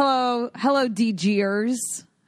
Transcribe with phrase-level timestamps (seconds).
[0.00, 1.74] Hello, hello, DGers.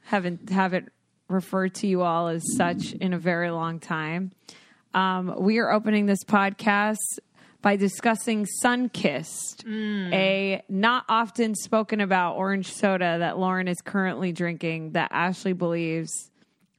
[0.01, 0.91] Haven't haven't
[1.29, 4.33] referred to you all as such in a very long time.
[4.93, 6.97] Um, we are opening this podcast
[7.61, 9.65] by discussing Sunkist,
[10.11, 16.29] a not often spoken about orange soda that Lauren is currently drinking that Ashley believes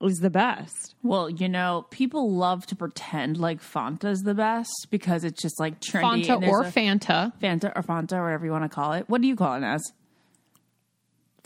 [0.03, 0.95] is the best.
[1.03, 5.59] Well, you know, people love to pretend like Fanta is the best because it's just
[5.59, 6.27] like trendy.
[6.27, 7.33] Fanta and there's or Fanta.
[7.41, 9.09] Fanta or Fanta, or whatever you want to call it.
[9.09, 9.91] What do you call it as?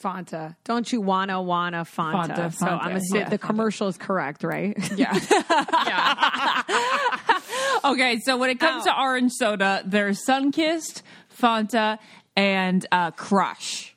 [0.03, 0.57] Fanta.
[0.65, 2.29] Don't you wanna wanna Fanta?
[2.29, 4.77] Fanta, so Fanta, I'm a, yeah, the commercial is correct, right?
[4.97, 5.13] Yeah.
[7.85, 11.03] okay, so when it comes to orange soda, there's Sunkist,
[11.41, 11.99] Fanta,
[12.37, 13.95] and uh, Crush.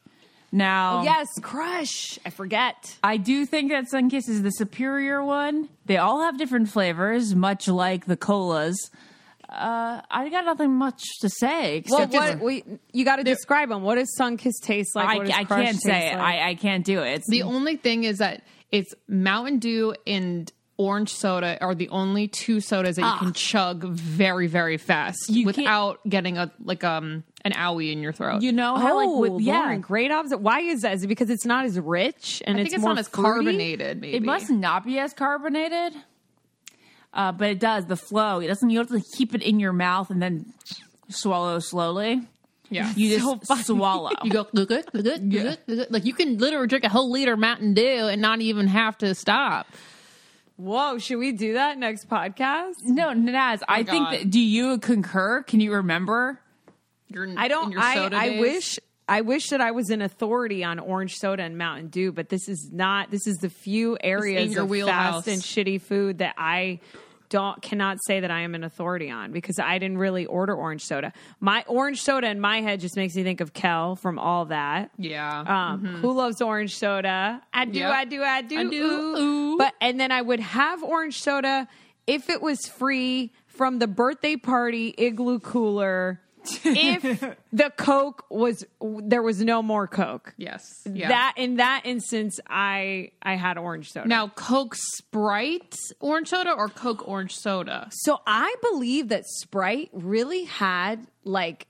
[0.51, 2.17] Now, yes, Crush.
[2.25, 2.97] I forget.
[3.03, 5.69] I do think that Sunkist is the superior one.
[5.85, 8.89] They all have different flavors, much like the colas.
[9.49, 11.83] Uh, I got nothing much to say.
[11.89, 13.81] Well, what we you got to describe them.
[13.81, 15.09] What does Sunkist taste like?
[15.09, 16.17] I, What I can't taste say it.
[16.17, 16.21] like?
[16.39, 17.13] I, I can't do it.
[17.15, 22.27] It's The only thing is that it's Mountain Dew and orange soda are the only
[22.27, 27.23] two sodas that you can chug very, very fast You without getting a like um
[27.43, 28.41] an owie in your throat.
[28.43, 30.33] you know how Oh, like with yeah, Lauren, great obs.
[30.35, 30.93] Why is that?
[30.93, 33.07] Is it because it's not as rich and I it's think it's more not as
[33.09, 33.45] fruity?
[33.45, 33.99] carbonated.
[33.99, 35.95] Maybe it must not be as carbonated.
[37.13, 38.39] Uh, but it does the flow.
[38.39, 38.69] It doesn't.
[38.69, 40.53] You have to keep it in your mouth and then
[41.09, 42.21] swallow slowly.
[42.69, 42.93] Yeah.
[42.95, 44.11] You just swallow.
[44.23, 45.87] You go good, good, good, good, good, good.
[45.89, 48.97] Like you can literally drink a whole liter of Mountain Dew and not even have
[48.99, 49.67] to stop.
[50.57, 52.73] Whoa, should we do that next podcast?
[52.83, 53.63] no, Naz.
[53.67, 54.29] I think that.
[54.29, 55.41] Do you concur?
[55.43, 56.39] Can you remember?
[57.07, 57.71] Your, I don't.
[57.71, 58.41] your I, soda I days.
[58.41, 58.79] wish.
[59.09, 62.47] I wish that I was an authority on orange soda and Mountain Dew, but this
[62.47, 63.11] is not.
[63.11, 65.25] This is the few areas of wheelhouse.
[65.25, 66.79] fast and shitty food that I
[67.29, 70.83] don't cannot say that I am an authority on because I didn't really order orange
[70.83, 71.13] soda.
[71.39, 74.89] My orange soda in my head just makes me think of Kel from all that.
[74.97, 75.43] Yeah.
[75.45, 77.41] Um, Who loves orange soda?
[77.53, 77.91] I do, Yep.
[77.91, 78.59] I do, I do.
[78.59, 79.17] I do, ooh.
[79.17, 79.57] ooh.
[79.57, 81.67] But and then I would have orange soda
[82.07, 86.19] if it was free from the birthday party igloo cooler.
[86.63, 90.33] If the Coke was there was no more Coke.
[90.37, 90.63] yes.
[90.85, 91.09] Yeah.
[91.09, 94.07] That in that instance, I I had orange soda.
[94.07, 97.87] now Coke Sprite orange soda or Coke orange soda.
[97.91, 101.67] so I believe that Sprite really had like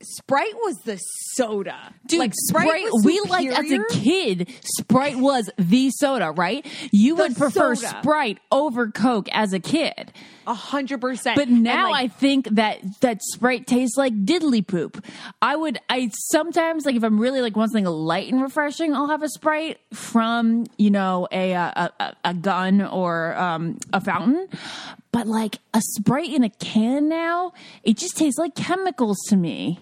[0.00, 0.96] Sprite was the
[1.34, 4.48] soda, Dude, Like Sprite, was we like as a kid,
[4.78, 6.64] Sprite was the soda, right?
[6.92, 7.98] You The would prefer soda.
[8.00, 10.12] Sprite over Coke as a kid.
[10.48, 11.36] A hundred percent.
[11.36, 15.04] But now like, I think that that Sprite tastes like diddly poop.
[15.40, 19.08] I would I sometimes like if I'm really like want something light and refreshing, I'll
[19.08, 24.48] have a Sprite from, you know, a a, a, a gun or um, a fountain.
[25.12, 27.52] But like a Sprite in a can now,
[27.84, 29.80] it just tastes like chemicals to me.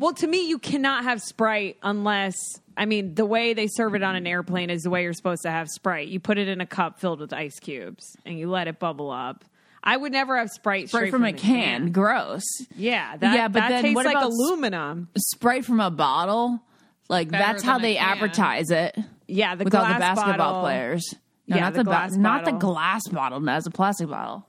[0.00, 2.34] Well, to me, you cannot have Sprite unless,
[2.76, 5.42] I mean, the way they serve it on an airplane is the way you're supposed
[5.42, 6.08] to have Sprite.
[6.08, 9.12] You put it in a cup filled with ice cubes and you let it bubble
[9.12, 9.44] up.
[9.88, 11.92] I would never have Sprite Sprite straight from, a the can.
[11.92, 12.42] Gross.
[12.76, 15.08] Yeah, that, Yeah, but that then tastes what like about aluminum.
[15.16, 16.60] Sprite from a bottle.
[17.08, 18.04] Like Better that's how they can.
[18.06, 18.96] advertise it
[19.26, 20.60] Yeah, the with all the basketball bottle.
[20.62, 21.14] players.
[21.46, 22.72] No, Yeah, not the the, ba- glass not the bottle.
[22.74, 23.40] glass bottle.
[23.40, 24.46] No, it's a plastic bottle.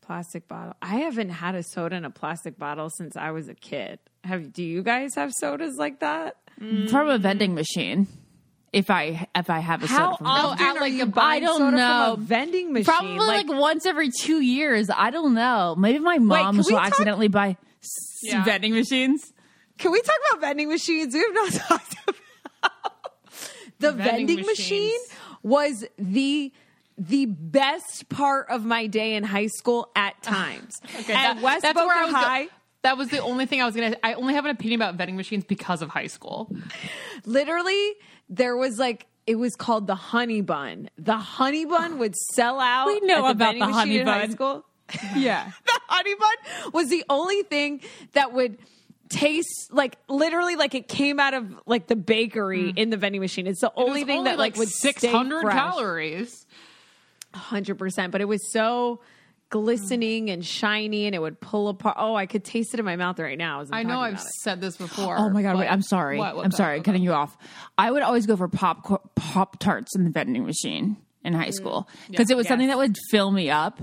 [0.00, 0.74] Plastic bottle.
[0.80, 3.98] I haven't had a soda in a plastic bottle since I was a kid.
[4.24, 6.36] Have do you guys have sodas like that?
[6.90, 8.06] from a vending machine.
[8.72, 11.42] If I if I have a How soda from often at are like you buying
[11.42, 12.12] I don't soda know.
[12.14, 12.84] from a vending machine?
[12.84, 14.90] probably like, once every two years.
[14.94, 15.74] I don't know.
[15.78, 18.44] Maybe my can mom we will talk- accidentally buy s- Yeah.
[18.44, 19.32] vending machines.
[19.78, 21.14] Can we talk about vending machines?
[21.14, 22.72] We have not talked about
[23.78, 24.98] the vending, Vending machine
[25.42, 26.52] was the
[27.00, 30.80] the best part of my day in high school at times.
[31.00, 32.48] Okay, at that- West that's Boca where I was go- High.
[32.82, 33.96] That was the only thing I was gonna.
[34.04, 36.48] I only have an opinion about vending machines because of high school.
[37.24, 37.94] Literally,
[38.28, 40.88] there was like it was called the honey bun.
[40.98, 42.86] The honey bun would sell out.
[42.86, 44.30] We know at about the honey in high bun.
[44.32, 44.64] school.
[45.16, 45.50] Yeah.
[45.66, 47.82] the honey bun was the only thing
[48.14, 48.56] that would
[49.10, 53.46] taste like literally like it came out of like the bakery in the vending machine.
[53.46, 53.72] It's the Mm.
[53.76, 56.46] Only thing only that like would six hundred calories.
[57.34, 58.12] hundred percent.
[58.12, 59.00] But it was so
[59.50, 59.64] Mm-hmm.
[59.64, 61.96] glistening and shiny, and it would pull apart.
[61.98, 63.64] Oh, I could taste it in my mouth right now.
[63.72, 65.16] I know I've said this before.
[65.18, 65.58] Oh my god!
[65.58, 66.18] Wait, I'm sorry.
[66.18, 66.36] What?
[66.36, 66.44] What?
[66.44, 67.36] I'm sorry, cutting you off.
[67.76, 71.54] I would always go for pop pop tarts in the vending machine in high mm.
[71.54, 73.80] school because it was something that would fill me up,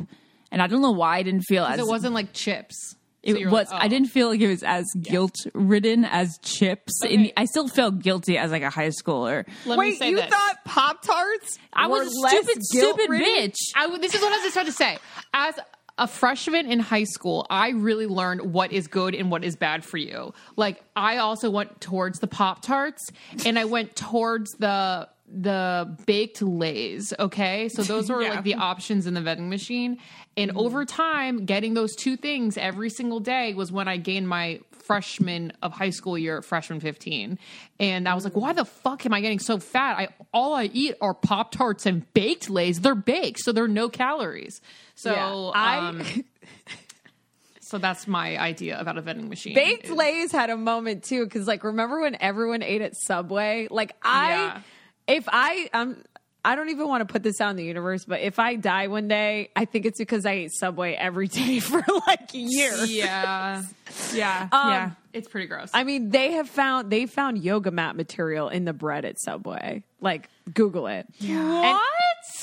[0.52, 2.96] and I don't know why I didn't feel as It wasn't like chips.
[3.26, 3.70] It So was.
[3.72, 3.90] like, I oh.
[3.90, 7.02] didn't feel like it was as guilt ridden as chips.
[7.04, 9.46] And I still felt guilty as like a high schooler.
[9.66, 10.30] Let me Wait, say you this.
[10.30, 11.58] thought Pop Tarts?
[11.74, 13.56] I was a stupid, stupid bitch.
[13.76, 14.98] I, w- this is what I was just trying to say.
[15.34, 15.56] As
[15.98, 19.84] a freshman in high school, I really learned what is good and what is bad
[19.86, 20.34] for you.
[20.58, 23.02] Like I also went towards the Pop Tarts
[23.46, 27.70] and I went towards the the baked lays okay?
[27.70, 29.98] So those were like the options in the vending machine.
[30.38, 34.60] And over time getting those two things every single day was when i gained my
[34.72, 37.40] freshman of high school year freshman 15
[37.80, 39.98] and i was like why the fuck am i getting so fat?
[39.98, 42.82] I all i eat are pop tarts and baked lays.
[42.82, 44.62] They're baked so there are no calories.
[44.96, 46.04] So Yeah, I- um,
[47.62, 51.24] so that's my idea about a vending machine Baked is- Lays had a moment too,
[51.24, 53.68] because like remember when everyone ate at Subway?
[53.72, 54.62] Like I, Yeah.
[55.08, 55.98] If I, um,
[56.44, 58.88] I don't even want to put this out in the universe, but if I die
[58.88, 62.92] one day, I think it's because I ate Subway every day for like years.
[62.92, 63.64] yeah
[64.14, 64.92] Yeah, Um, yeah.
[65.14, 68.74] it's pretty gross I mean, they have found they found yoga mat material in the
[68.74, 69.84] bread at Subway.
[70.02, 71.08] Like, Google it.
[71.20, 71.82] What?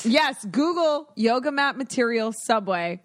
[0.03, 3.01] Yes, Google yoga mat material Subway.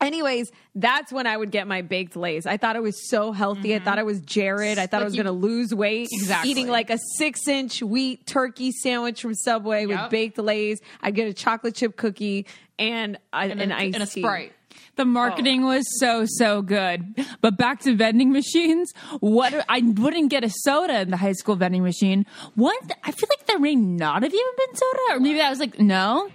[0.00, 2.46] Anyways, that's when I would get my baked lays.
[2.46, 3.74] I thought it was so healthy.
[3.74, 4.78] I thought I was Jared.
[4.78, 6.08] I thought I was going to lose weight.
[6.10, 6.50] Exactly.
[6.50, 10.80] Eating like a six inch wheat turkey sandwich from Subway with baked lays.
[11.02, 12.46] I'd get a chocolate chip cookie
[12.78, 14.22] and, a, and, an a, iced and a tea.
[14.22, 14.52] sprite
[14.96, 17.26] The marketing was so so good.
[17.42, 18.92] But back to vending machines.
[19.20, 22.24] What I wouldn't get a soda in the high school vending machine.
[22.54, 25.60] What I feel like there may not have even been soda, or maybe I was
[25.60, 26.30] like, no.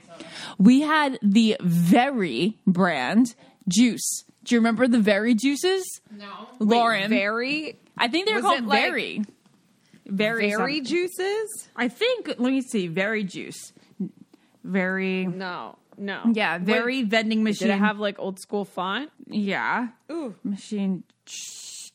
[0.57, 3.35] We had the Very brand
[3.67, 4.23] juice.
[4.43, 5.83] Do you remember the Very juices?
[6.11, 9.21] no Lauren, Very, I think they're called it like- Very.
[10.07, 10.85] Very, very something.
[10.85, 11.69] juices?
[11.75, 12.27] I think.
[12.27, 12.85] Let me see.
[12.85, 13.73] Very juice.
[14.63, 15.25] Very.
[15.25, 16.21] No, no.
[16.31, 17.69] Yeah, very vending machine.
[17.69, 19.11] Did it have like old school font?
[19.27, 19.87] Yeah.
[20.11, 20.35] Ooh.
[20.43, 21.33] Machine j-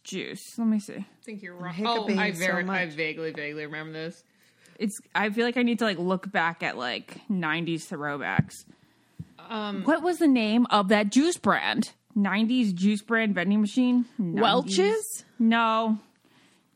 [0.02, 0.58] juice.
[0.58, 0.94] Let me see.
[0.96, 1.75] I think you're wrong.
[1.84, 4.25] Oh, I so very, I vaguely, vaguely remember this.
[4.78, 4.99] It's.
[5.14, 8.64] I feel like I need to like look back at like '90s throwbacks.
[9.50, 11.93] Um, what was the name of that juice brand?
[12.17, 14.05] '90s juice brand vending machine.
[14.20, 14.41] 90s.
[14.41, 15.25] Welch's?
[15.38, 15.99] No.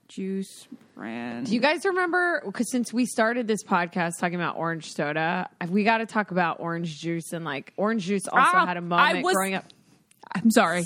[0.08, 1.46] Juice brand.
[1.46, 2.42] Do you guys remember?
[2.44, 6.60] Because since we started this podcast talking about orange soda, we got to talk about
[6.60, 7.32] orange juice.
[7.32, 9.64] And like orange juice also Ah, had a moment was- growing up.
[10.32, 10.84] I'm sorry.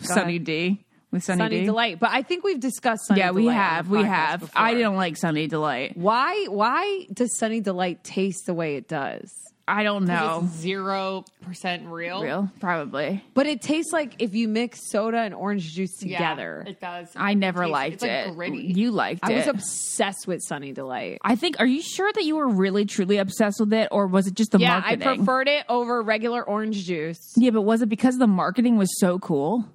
[0.00, 1.64] Sunny D with Sunny, Sunny D.
[1.66, 3.88] Delight, but I think we've discussed Sunny Yeah, we Delight on have.
[3.90, 4.40] We have.
[4.40, 4.62] before.
[4.62, 5.96] I didn't like Sunny Delight.
[5.96, 6.46] Why?
[6.48, 9.32] Why does Sunny Delight taste the way it does?
[9.68, 10.48] I don't know.
[10.50, 12.22] Zero percent real.
[12.22, 13.22] Real, probably.
[13.34, 16.64] But it tastes like if you mix soda and orange juice Yeah, together.
[16.66, 17.08] it does.
[17.14, 18.34] I never Tastes- liked it's like it.
[18.34, 18.58] Gritty.
[18.74, 19.34] You liked I it.
[19.34, 21.18] I was obsessed with Sunny Delight.
[21.22, 21.56] I think.
[21.60, 24.52] Are you sure that you were really truly obsessed with it, or was it just
[24.52, 25.06] the Yeah, marketing?
[25.08, 27.20] I preferred it over regular orange juice.
[27.36, 29.66] Yeah, but was it because the marketing was so cool?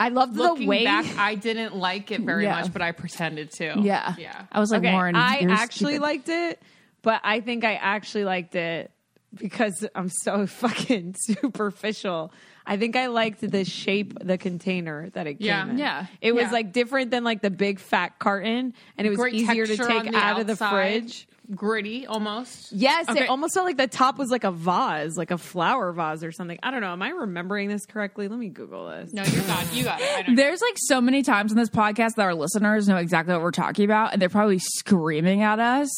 [0.00, 2.60] I loved the Looking way back, I didn't like it very Yeah.
[2.60, 3.74] much, but I pretended to.
[3.80, 4.44] Yeah, yeah.
[4.52, 6.02] I was like, okay, Lauren, I actually stupid.
[6.02, 6.62] liked it,
[7.02, 8.92] but I think I actually liked it
[9.34, 12.32] because I'm so fucking superficial.
[12.66, 15.68] I think I liked the shape, the container that it came Yeah.
[15.70, 15.78] in.
[15.78, 16.06] Yeah.
[16.20, 16.50] It was Yeah.
[16.52, 19.90] like different than like the big fat carton, and it was Great easier to take
[19.90, 21.26] on the out of the fridge.
[21.54, 22.72] Gritty, almost.
[22.72, 23.22] Yes, Okay.
[23.24, 26.30] it almost felt like the top was like a vase, like a flower vase or
[26.30, 26.58] something.
[26.62, 26.92] I don't know.
[26.92, 28.28] Am I remembering this correctly?
[28.28, 29.14] Let me Google this.
[29.14, 29.72] No, you got it.
[29.72, 30.10] You got it.
[30.14, 33.32] I don't There's like so many times in this podcast that our listeners know exactly
[33.32, 35.88] what we're talking about, and they're probably screaming at us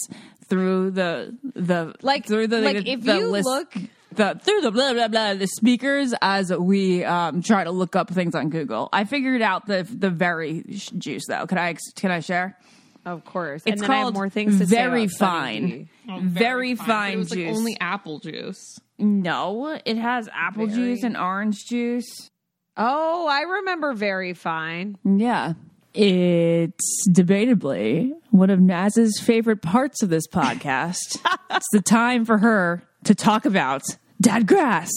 [0.50, 3.74] through the the Like- through the like, if the you look-
[4.12, 8.10] the through the blah blah blah the speakers as we um, try to look up
[8.10, 8.88] things on Google.
[8.92, 10.64] I figured out the the very
[10.98, 11.46] juice though.
[11.46, 12.58] Can I can I share?
[13.06, 13.62] Of course.
[13.64, 15.88] It's and then I have called more things to say very about fine.
[16.08, 18.78] Oh, very But fine It was like only apple juice.
[18.98, 22.30] No, it has apple juice and orange juice.
[22.76, 24.96] Oh, I remember Veryfine.
[25.04, 25.54] Yeah.
[25.92, 31.18] It's debatably one of Naz's favorite parts of this podcast.
[31.50, 33.82] it's the time for her to talk about
[34.22, 34.90] Dadgrass.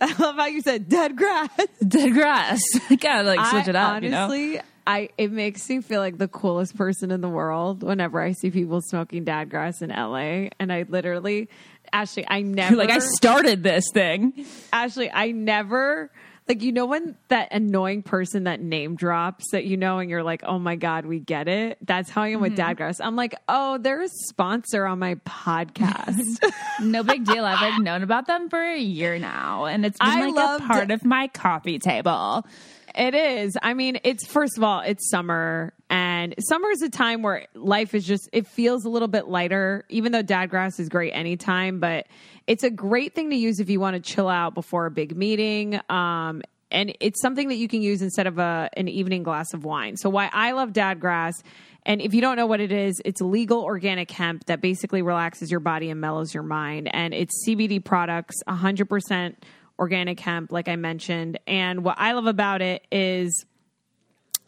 [0.00, 1.50] I love how you said dead grass.
[1.86, 2.60] Dead grass.
[2.90, 4.24] I gotta like switch I, it up, you know?
[4.24, 8.32] honestly, I it makes me feel like the coolest person in the world whenever I
[8.32, 10.50] see people smoking Dadgrass in LA.
[10.58, 11.48] And I literally,
[11.92, 14.44] Ashley, I never You're like, I started this thing.
[14.72, 16.10] Ashley, I never
[16.48, 20.22] like you know when that annoying person that name drops that you know and you're
[20.22, 21.78] like, oh my god, we get it.
[21.82, 22.82] That's how I am with Mm-hmm.
[22.82, 23.00] Dadgrass.
[23.02, 26.38] I'm like, oh, they're a sponsor on my podcast.
[26.80, 27.44] No big deal.
[27.44, 30.62] I've like known about them for a year now, and it's been I like loved-
[30.64, 32.46] a part of my coffee table.
[32.94, 33.56] it is.
[33.60, 35.72] I mean, it's first of all, it's summer,
[36.18, 39.84] and summer is a time where life is just it feels a little bit lighter.
[39.88, 42.06] Even though Dadgrass is great anytime, but
[42.46, 45.16] it's a great thing to use if you want to chill out before a big
[45.16, 45.80] meeting.
[45.88, 49.64] Um, and it's something that you can use instead of a an evening glass of
[49.64, 49.96] wine.
[49.96, 51.34] So why I love Dadgrass,
[51.86, 55.50] and if you don't know what it is, it's legal organic hemp that basically relaxes
[55.50, 56.90] your body and mellows your mind.
[56.92, 59.36] And it's CBD products, 100%
[59.78, 61.38] organic hemp, like I mentioned.
[61.46, 63.46] And what I love about it is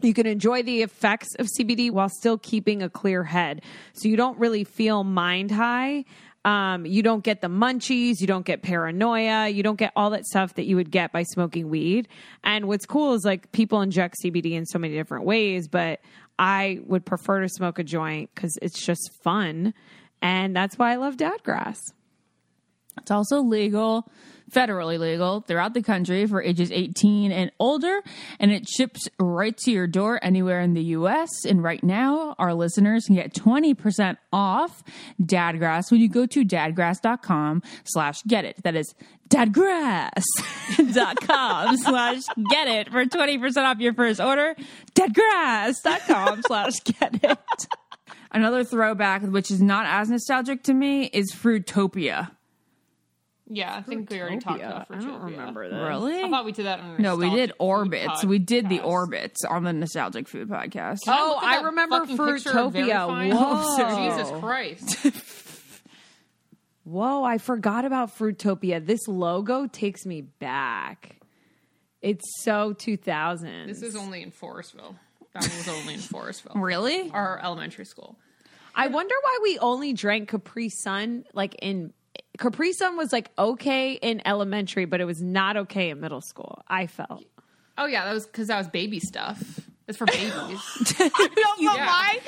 [0.02, 3.62] you can enjoy the effects of CBD while still keeping a clear head.
[3.92, 6.04] So you don't really feel mind high.
[6.45, 10.25] Um, you don't get the munchies, you don't get paranoia, you don't get all that
[10.25, 12.09] stuff that you would get by smoking weed.
[12.42, 16.00] And what's cool is like people inject CBD in so many different ways, but
[16.38, 19.75] I would prefer to smoke a joint because it's just fun.
[20.23, 21.78] And that's why I love Dadgrass.
[22.99, 24.11] It's also legal,
[24.50, 28.02] federally legal throughout the country for ages 18 and older,
[28.38, 31.28] and it ships right to your door anywhere in the US.
[31.47, 34.83] And right now, our listeners can get 20% off
[35.21, 38.62] Dadgrass when you go to dadgrass.com slash get it.
[38.62, 38.95] That is
[39.28, 40.12] dadgrass.com
[41.76, 44.54] slash get it for 20% off your first order.
[44.95, 47.38] Dadgrass.com slash get it.
[48.33, 52.30] Another throwback, which is not as nostalgic to me, is Fruitopia.
[53.52, 54.97] Yeah, I think we already talked about Fruitopia.
[54.97, 55.88] I don't remember that.
[55.88, 56.23] Really?
[56.23, 58.25] I thought we did that on a No, we did orbits.
[58.25, 60.99] We did the orbits on the nostalgic food podcast.
[61.04, 63.35] Can Oh, look at I that remember fucking picture of Fruitopia.
[63.35, 64.12] Whoa.
[64.14, 64.97] Jesus Christ.
[66.85, 68.85] Whoa, I forgot about Fruitopia.
[68.85, 71.16] This logo takes me back.
[72.02, 73.66] It's so 2000.
[73.69, 74.95] This is only in Forestville.
[75.35, 76.52] That one was only in Forestville.
[76.61, 77.11] Really?
[77.11, 78.16] Our elementary school.
[78.75, 81.92] I wonder why we only drank Capri Sun like in
[82.38, 86.62] Capri Sun was like okay in elementary, but it was not okay in middle school.
[86.68, 87.25] I felt.
[87.76, 89.42] Oh yeah, that was because that was baby stuff.
[89.88, 90.30] It's for babies.
[91.00, 91.87] I don't know Yeah.
[91.87, 92.18] why.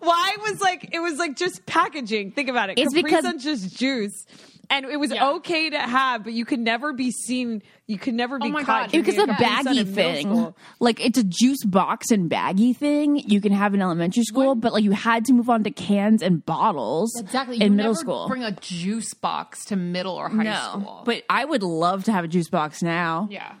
[0.00, 2.32] Why was like it was like just packaging.
[2.32, 2.78] Think about it.
[2.78, 4.26] It's Capri because- Sun's just juice.
[4.70, 5.28] And it was Yeah.
[5.32, 7.62] okay to have, but you could never be seen.
[7.86, 8.84] You could never be Oh my caught.
[8.90, 8.92] God.
[8.92, 13.52] Because drinking a baggy thing, like it's a juice box and baggy thing, you can
[13.52, 17.12] have in elementary school, but like you had to move on to cans and bottles
[17.20, 17.56] Exactly.
[17.58, 18.28] You in middle never school.
[18.28, 21.02] Bring a juice box to middle or high no, school.
[21.04, 23.28] but I would love to have a juice box now.
[23.30, 23.52] yeah,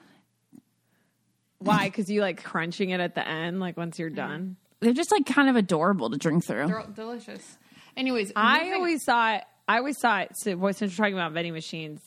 [1.58, 1.84] Why?
[1.88, 4.56] Because you like crunching it at the end, like once you're done.
[4.80, 6.66] They're just like kind of adorable to drink through.
[6.68, 7.58] they're delicious.
[7.96, 11.52] Anyways, I moving- always thought, I always thought, so, well, since we're talking about vending
[11.52, 12.00] machines,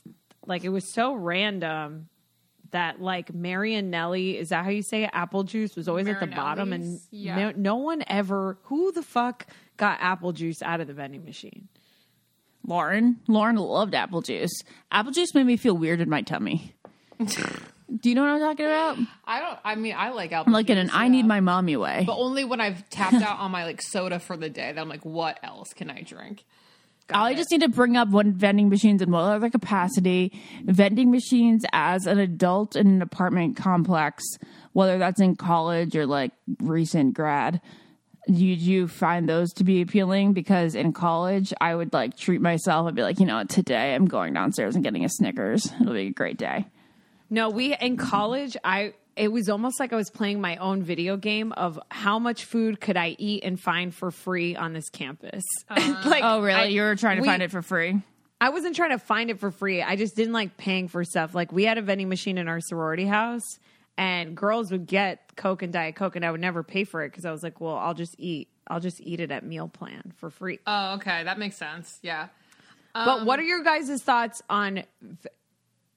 [0.45, 2.09] like it was so random
[2.71, 5.09] that like Martinelli, is that how you say it?
[5.13, 7.35] Apple juice was always at the bottom, and Yeah.
[7.35, 9.47] no, no one ever, who the fuck
[9.77, 11.67] got apple juice out of the vending machine?
[12.67, 14.51] Lauren, Lauren loved apple juice.
[14.91, 16.73] Apple juice made me feel weird in my tummy.
[18.01, 18.97] Do you know what I'm talking about?
[19.25, 19.59] I don't.
[19.63, 20.49] I mean, I like apple.
[20.49, 22.03] I'm like in an juice, I need my mommy way.
[22.05, 24.71] but only when I've tapped out on my like soda for the day.
[24.71, 26.43] That I'm like, what else can I drink?
[27.09, 30.33] I just need to bring up when vending machines and what other capacity
[30.63, 34.23] vending machines as an adult in an apartment complex,
[34.73, 37.61] whether that's in college or like recent grad.
[38.27, 40.33] Do you, you find those to be appealing?
[40.33, 42.87] Because in college, I would like treat myself.
[42.87, 45.71] I'd be like, you know, what, today I'm going downstairs and getting a Snickers.
[45.79, 46.65] It'll be a great day.
[47.29, 51.15] No, we in college, I it was almost like I was playing my own video
[51.17, 55.43] game of how much food could I eat and find for free on this campus.
[55.69, 56.09] Uh-huh.
[56.09, 56.59] like, Oh, really?
[56.59, 58.01] I- you were trying to we- find it for free?
[58.41, 59.81] I wasn't trying to find it for free.
[59.81, 61.33] I just didn't like paying for stuff.
[61.33, 63.59] Like we had a vending machine in our sorority house,
[63.97, 67.11] and girls would get Coke and Diet Coke, and I would never pay for it
[67.11, 68.49] because I was like, well, I'll just eat.
[68.67, 70.59] I'll just eat it at meal plan for free.
[70.67, 71.97] Oh, okay, that makes sense.
[72.03, 72.27] Yeah.
[72.93, 75.29] but what um, are your guys' thoughts on v-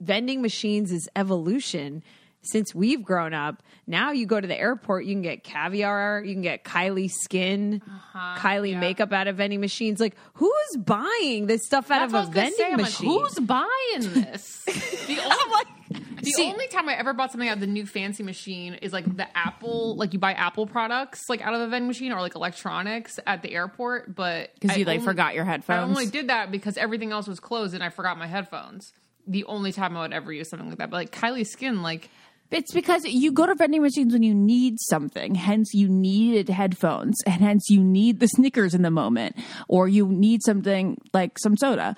[0.00, 2.04] vending machines' evolution?
[2.42, 6.32] Since we've grown up, now you go to the airport, you can get caviar, you
[6.34, 10.00] can get Kylie skin, Uh-huh, Kylie makeup out of vending machines.
[10.00, 12.74] Like, who's buying this stuff out That's of a vending say.
[12.76, 13.08] Machine?
[13.10, 13.68] Like, Who's buying
[14.22, 14.62] this?
[14.64, 18.74] The only, the only time I ever bought something out of the new fancy machine
[18.74, 22.12] is like the Apple, like you buy Apple products like out of a vending machine
[22.12, 24.14] or like electronics at the airport.
[24.14, 27.26] But Because you like only- forgot your headphones, I only did that because everything else
[27.26, 28.92] was closed and I forgot my headphones.
[29.26, 30.88] the only time I would ever use something like that.
[30.90, 32.08] But like Kylie Skin, like
[32.50, 35.34] It's because you go to vending machines when you need something.
[35.34, 39.36] Hence, you needed headphones, and hence you need the Snickers in the moment,
[39.68, 41.94] or you need something like some soda.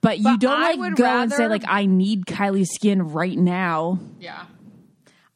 [0.00, 3.98] But you don't I like go and say like, "I need Kylie Skin right now."
[4.20, 4.44] yeah.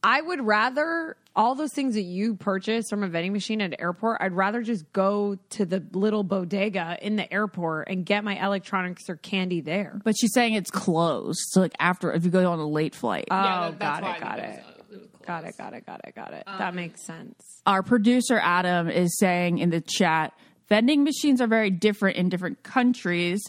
[0.04, 3.80] I would rather all those things that you purchase from a vending machine at an
[3.80, 8.42] airport, I'd rather just go to the little bodega in the airport and get my
[8.44, 10.00] electronics or candy there.
[10.04, 11.40] But she's saying it's closed.
[11.50, 14.16] So like after, if you go on a late flight, Oh, Yeah, that- that's got
[14.16, 14.42] it, got it.
[14.42, 15.26] it was, uh, it was close.
[15.26, 16.44] Got it, got it, got it, got it.
[16.46, 17.62] that makes sense.
[17.66, 20.32] our producer Adam is saying in the chat.
[20.68, 23.42] Vending machines are very different in different countries.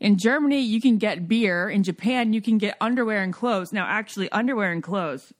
[0.00, 1.68] In Germany, you can get beer.
[1.68, 3.72] In Japan, you can get underwear and clothes.
[3.72, 5.32] Now, actually, underwear and clothes.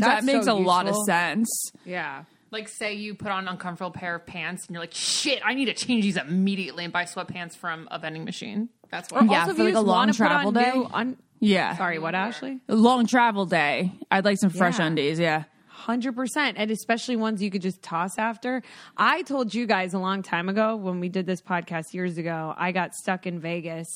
[0.00, 1.48] That's that makes so a lot of sense.
[1.84, 2.24] Yeah.
[2.50, 5.54] Like say you put on an uncomfortable pair of pants and you're like, shit, I
[5.54, 8.68] need to change these immediately and buy sweatpants from a vending machine.
[8.90, 9.24] That's what.
[9.30, 10.88] Yeah, also, if for like a long wanna put on travel day.
[10.92, 11.76] un- Yeah.
[11.76, 12.58] Sorry, what, Ashley?
[12.68, 13.92] A long travel day.
[14.10, 14.86] I'd like some fresh Yeah.
[14.86, 15.20] undies.
[15.20, 15.44] Yeah.
[15.68, 18.62] Hundred percent, and especially ones you could just toss after.
[18.98, 22.52] I told you guys a long time ago when we did this podcast years ago.
[22.58, 23.86] I got stuck in Vegas,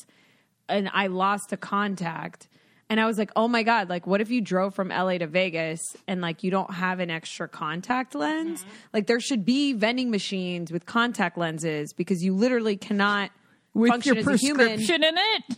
[0.68, 2.48] and I lost a contact,
[2.90, 3.88] and I was like, "Oh my god!
[3.88, 7.10] Like, what if you drove from LA to Vegas and like you don't have an
[7.10, 8.60] extra contact lens?
[8.60, 8.70] Mm-hmm.
[8.92, 13.30] Like, there should be vending machines with contact lenses because you literally cannot
[13.72, 15.56] With function your as a human." in it.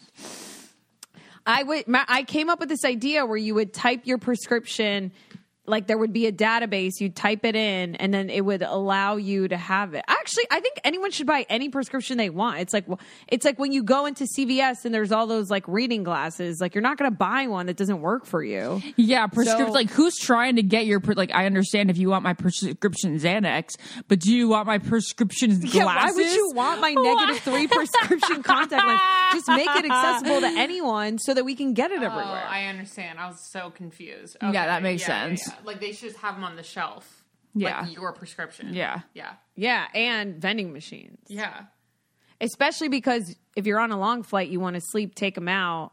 [1.47, 1.87] I would.
[1.88, 5.12] My, I came up with this idea where you would type your prescription,
[5.66, 7.00] like there would be a database.
[7.00, 10.04] you'd type it in, and then it would allow you to have it.
[10.08, 12.61] Actually, I think anyone should buy any prescription they want.
[12.61, 12.85] It's like
[13.28, 16.58] it's like when you go into CVS and there's all those like reading glasses.
[16.61, 18.82] Like you're not going to buy one that doesn't work for you.
[18.96, 19.66] Yeah, prescription.
[19.68, 21.30] So- like, who's trying to get your like?
[21.35, 23.70] I understand if you want my prescription Xanax,
[24.08, 25.75] but do you want my prescription glasses?
[25.76, 29.00] Yeah, why would you want my negative three prescription contact lens?
[29.32, 32.44] Just make it accessible to anyone so that we can get it Oh, everywhere.
[32.49, 33.18] I understand.
[33.18, 34.37] I was so confused.
[34.40, 35.42] Yeah, that makes yeah, sense.
[35.49, 35.54] yeah.
[35.64, 37.25] Like they should just have them on the shelf.
[37.54, 37.82] Yeah.
[37.82, 38.75] Like your prescription.
[38.75, 39.00] Yeah.
[39.14, 39.32] Yeah.
[39.54, 41.18] yeah, and vending machines.
[41.28, 41.62] Yeah.
[42.40, 45.92] especially because if you're on a long flight, you want to sleep, take them out,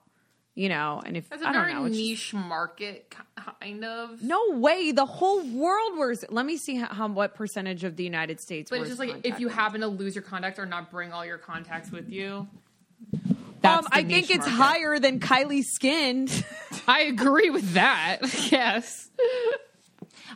[0.56, 1.02] you know.
[1.06, 3.16] And if That's a I don't very know, it's just- niche market,
[3.62, 4.22] kind of.
[4.22, 6.26] no way, the whole world wears.
[6.30, 8.70] Let me see how, how what percentage of the United States.
[8.70, 11.26] But it's just like if you happen to lose your contact or not bring all
[11.26, 12.46] your contacts with you.
[13.64, 14.52] Um, the I think it's market.
[14.52, 16.28] higher than Kylie Skin.
[16.88, 18.20] I agree with that.
[18.52, 19.10] yes.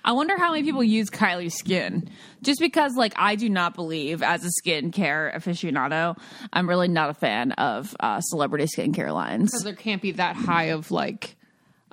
[0.06, 2.10] I wonder how many people use Kylie Skin.
[2.42, 6.18] Just because, like, I do not believe, as a skincare aficionado,
[6.54, 9.52] I'm really not a fan of uh, celebrity skincare lines.
[9.52, 11.36] Because there can't be that high of like,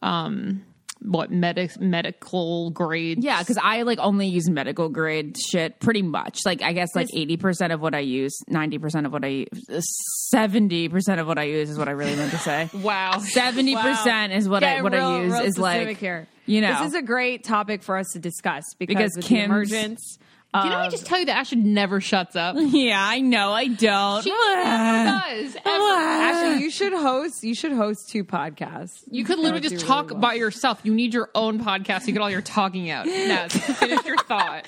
[0.03, 0.65] um,
[1.05, 3.23] what medic medical grade.
[3.23, 6.41] Yeah, because I like only use medical grade shit pretty much.
[6.47, 9.29] Like I guess like eighty percent of what I use, ninety percent of what I
[9.29, 9.85] use,
[10.31, 12.71] seventy percent of what I use is what I really meant to say.
[12.85, 13.19] Wow.
[13.19, 16.27] Seventy percent is what I what real- I use is like here.
[16.47, 19.45] you know This is a great topic for us to discuss because, Because Kim's- the
[19.45, 20.19] emergence.
[20.63, 22.57] Didn't I just tell you that Ashley never shuts up?
[22.59, 24.23] yeah I know I don't.
[24.23, 25.57] She never does.
[25.57, 25.65] ever.
[25.67, 27.43] Actually, you should host.
[27.43, 29.03] You should host two podcasts.
[29.11, 30.31] You could literally just talk really well.
[30.31, 30.81] by yourself.
[30.85, 33.07] You need your own podcast You get all your talking out.
[33.25, 34.67] Now, finish your thought.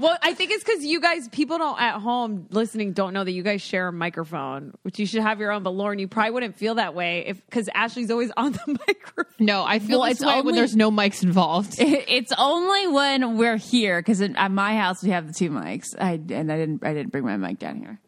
[0.00, 3.30] Well, I think it's because you guys, people don't at home listening, don't know that
[3.32, 5.62] you guys share a microphone, which you should have your own.
[5.62, 9.32] But Lauren, you probably wouldn't feel that way if because Ashley's always on the microphone.
[9.38, 11.76] No, I feel Well, this it's way only- when there's no mics involved.
[11.78, 15.86] It's only when we're here because at my house we have the two mics.
[15.98, 17.98] I and I didn't I didn't bring my mic down here.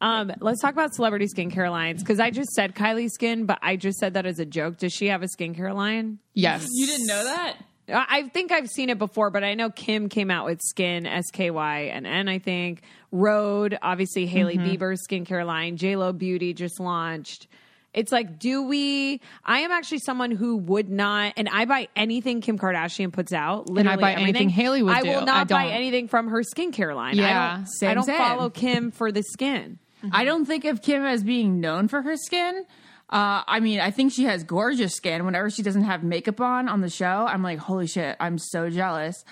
[0.00, 3.76] Um, let's talk about celebrity skincare lines because I just said Kylie Skin, but I
[3.76, 4.76] just said that as a joke.
[4.76, 6.18] Does she have a skincare line?
[6.34, 6.66] Yes.
[6.70, 7.56] You didn't know that?
[7.88, 11.06] I I think I've seen it before, but I know Kim came out with Skin
[11.06, 12.28] S K Y and N.
[12.28, 17.46] I think Rhode, obviously Hailey Bieber's skincare line, J Lo Beauty just launched.
[17.94, 19.20] It's like, do we?
[19.44, 23.70] I am actually someone who would not, and I buy anything Kim Kardashian puts out.
[23.70, 24.28] Literally I buy everything.
[24.28, 27.16] anything Hailey would I will not I buy anything from her skincare line.
[27.16, 28.18] Yeah, I don't, same, I don't same.
[28.18, 29.78] follow Kim for the skin.
[30.12, 32.66] I don't think of Kim as being known for her skin.
[33.08, 35.24] Uh, I mean, I think she has gorgeous skin.
[35.24, 38.70] Whenever she doesn't have makeup on on the show, I'm like, holy shit, I'm so
[38.70, 39.24] jealous.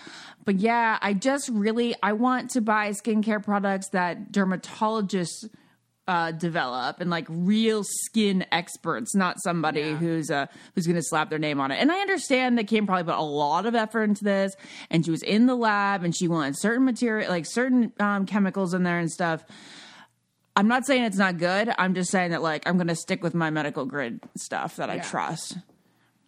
[0.44, 5.48] But yeah, I just really I want to buy skincare products that dermatologists
[6.12, 10.44] uh, develop and like real skin experts, not somebody who's uh,
[10.74, 11.76] who's going to slap their name on it.
[11.76, 14.54] And I understand that Kim probably put a lot of effort into this,
[14.90, 18.74] and she was in the lab and she wanted certain material, like certain um, chemicals
[18.74, 19.42] in there and stuff.
[20.54, 21.72] I'm not saying it's not good.
[21.78, 24.90] I'm just saying that like I'm going to stick with my medical grid stuff that
[24.90, 25.56] I trust.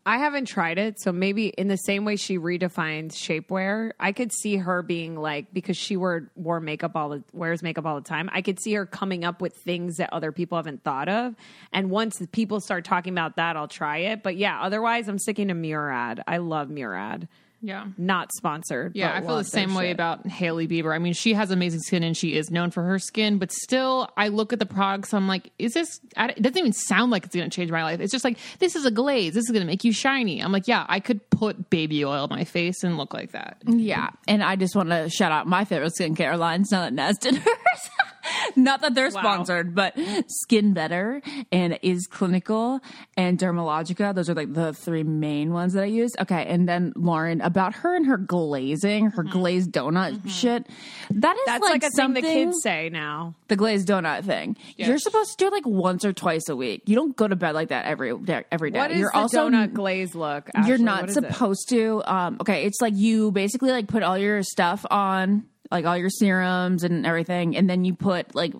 [0.07, 4.33] I haven't tried it, so maybe in the same way she redefined shapewear, I could
[4.33, 8.07] see her being like because she wore wore makeup all the wears makeup all the
[8.07, 8.29] time.
[8.31, 11.35] I could see her coming up with things that other people haven't thought of,
[11.73, 14.23] and once people start talking about that, I'll try it.
[14.23, 16.23] But yeah, otherwise, I'm sticking to Murad.
[16.27, 17.27] I love Murad.
[17.64, 17.87] Yeah.
[17.96, 18.92] Not sponsored.
[18.94, 19.94] Yeah, but I feel the love their same way shit.
[19.94, 20.94] about Hailey Bieber.
[20.94, 24.11] I mean, she has amazing skin and she is known for her skin, but still,
[24.18, 25.14] I look at the products.
[25.14, 25.98] I'm like, is this?
[26.14, 28.00] It doesn't even sound like it's going to change my life.
[28.00, 29.33] It's just like this is a glaze.
[29.33, 30.40] This is going to make you shiny.
[30.40, 33.57] I'm like, yeah, I could put baby oil on my face and look like that.
[33.66, 37.16] Yeah, and I just want to shout out my favorite skincare lines now that Naz
[37.16, 37.46] did hers.
[38.57, 39.95] Not that they're sponsored, but
[40.29, 41.21] Skin Better
[41.53, 42.81] and Is Clinical
[43.17, 44.15] and Dermalogica.
[44.15, 46.13] Those are like the three main ones that I use.
[46.21, 50.67] Okay, and then Lauren about her and her glazing, her glazed donut shit.
[51.11, 53.35] That is That's like, like, a something thing the kids say now.
[53.49, 54.57] the glazed donut thing.
[54.77, 56.83] You're supposed to do it like once or twice a week.
[56.87, 58.45] You don't go to bed like that every day.
[58.51, 58.79] Every day.
[58.79, 60.49] What is You're the also donut glaze look?
[60.67, 61.23] you're not is it?
[61.33, 65.85] supposed to um okay it's like you basically like put all your stuff on like
[65.85, 68.53] all your serums and everything and then you put like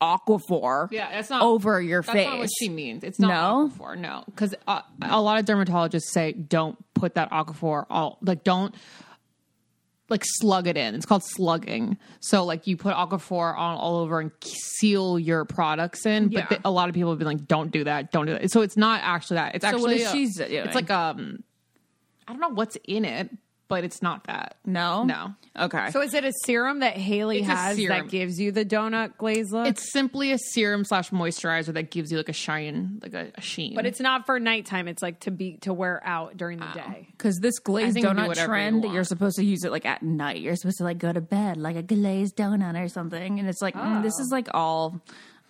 [0.00, 3.02] aquaphor Yeah, that's not over your That's face not what she means.
[3.04, 3.68] It's not No?
[3.68, 3.98] aquaphor.
[3.98, 8.74] No, because uh, a lot of dermatologists say don't put that aquaphor all like don't
[10.10, 10.94] like slug it in.
[10.94, 11.98] It's called slugging.
[12.20, 16.28] So like you put aquaphor on all over and seal your products in.
[16.28, 16.46] But Yeah.
[16.46, 18.10] th- a lot of people have been like, don't do that.
[18.10, 18.50] Don't do that.
[18.50, 19.54] So it's not actually that.
[19.56, 20.64] It's So actually is a- she doing?
[20.64, 21.42] It's like um,
[22.26, 23.30] I don't know what's in it,
[23.68, 24.56] but it's not that.
[24.64, 25.34] no No.
[25.58, 27.98] okay So is it a serum that Hailey It's a has serum.
[28.06, 29.66] that gives you the donut glaze look?
[29.68, 33.40] It's simply a serum slash moisturizer that gives you like a shine, like a, a
[33.40, 33.74] sheen.
[33.74, 34.88] but it's not for nighttime.
[34.88, 37.08] It's like to be to wear out during the day.
[37.12, 38.94] because this glazed think do donut whatever you trend want.
[38.94, 41.56] you're supposed to use it like at night you're supposed to like go to bed
[41.56, 45.00] like a glazed donut or something and it's like mm, this is like all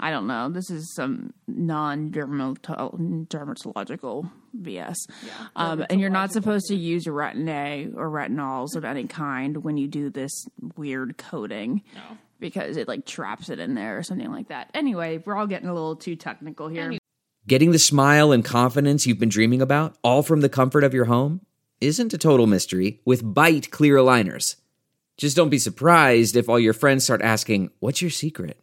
[0.01, 0.49] I don't know.
[0.49, 4.31] This is some non-dermatological
[4.61, 4.97] BS.
[5.57, 9.89] um, and you're not supposed to use retin-A or retinols of any kind when you
[9.89, 11.83] do this weird coating.
[12.41, 14.71] Because it like traps it in there or something like that.
[14.73, 16.93] Anyway, we're all getting a little too technical here.
[17.49, 21.07] Getting the smile and confidence you've been dreaming about, all from the comfort of your
[21.07, 21.41] home,
[21.81, 24.55] isn't a total mystery with Byte clear aligners.
[25.17, 28.63] Just don't be surprised if all your friends start asking, What's your secret?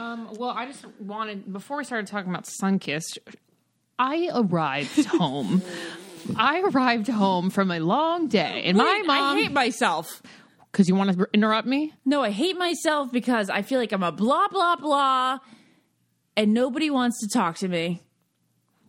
[0.00, 3.18] um, well, I just wanted before we started talking about Sunkist,
[3.98, 5.62] I arrived home.
[6.36, 9.36] I arrived home from a long day, and my Wait, mom.
[9.36, 10.22] I hate myself.
[10.72, 11.92] Because you want to interrupt me?
[12.04, 15.38] No, I hate myself because I feel like I'm a blah blah blah,
[16.36, 18.02] and nobody wants to talk to me.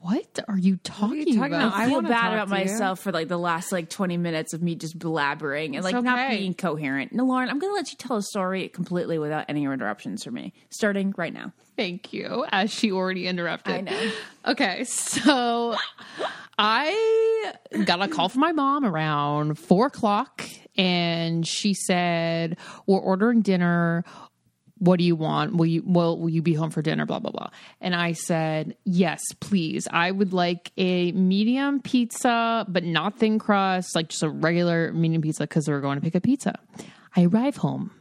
[0.04, 1.48] What are you talking, talking about?
[1.48, 1.74] about?
[1.74, 2.66] I I feel wanna bad talk about to you.
[2.72, 6.32] myself for like the last like 20 minutes of me just blabbering and like not
[6.32, 7.14] being coherent.
[7.14, 10.34] No, Lauren, I'm going to let you tell a story completely without any interruptions from
[10.34, 11.54] me, starting right now.
[11.78, 12.46] Thank you.
[12.52, 13.74] As she already interrupted.
[13.76, 14.12] I know.
[14.48, 15.76] Okay, so
[16.58, 17.54] I
[17.86, 20.44] got a call from my mom around four o'clock,
[20.78, 24.04] and she said, "We're ordering dinner.
[24.82, 25.56] What do you want?
[25.56, 27.06] Will you will will you be home for dinner?
[27.06, 29.88] Blah blah blah." And I said, "Yes, please.
[29.92, 35.22] I would like a medium pizza, but not thin crust, like just a regular medium
[35.22, 36.58] pizza because we're going to pick a pizza."
[37.16, 37.92] I arrive home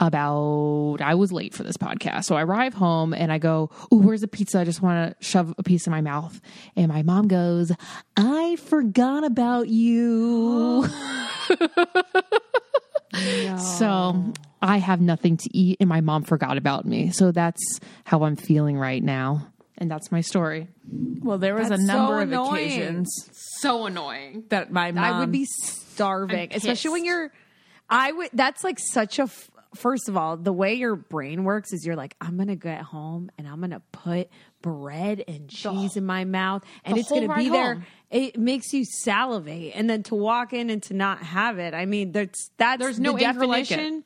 [0.00, 2.24] about I was late for this podcast.
[2.24, 4.60] So I arrive home and I go, "Ooh, where's the pizza?
[4.60, 6.40] I just want to shove a piece in my mouth."
[6.76, 7.72] And my mom goes,
[8.16, 10.88] "I forgot about you."
[13.58, 17.10] So I have nothing to eat and my mom forgot about me.
[17.10, 17.60] So that's
[18.04, 19.48] how I'm feeling right now.
[19.78, 20.68] And that's my story.
[21.20, 22.66] Well, there was That's a so number of annoying.
[22.66, 23.08] occasions
[23.58, 24.44] So annoying.
[24.50, 27.32] that my mom I would be starving, especially when you're.
[27.90, 28.30] I would.
[28.32, 29.22] That's like such a.
[29.22, 32.82] f- First of all, the way your brain works is you're like, I'm gonna get
[32.82, 34.28] home and I'm gonna put
[34.60, 37.74] bread and cheese in my mouth, and it's gonna be ride there.
[37.76, 37.86] home.
[38.10, 41.72] It makes you salivate, and then to walk in and to not have it.
[41.72, 44.04] I mean, that's that's There's no the anger like definition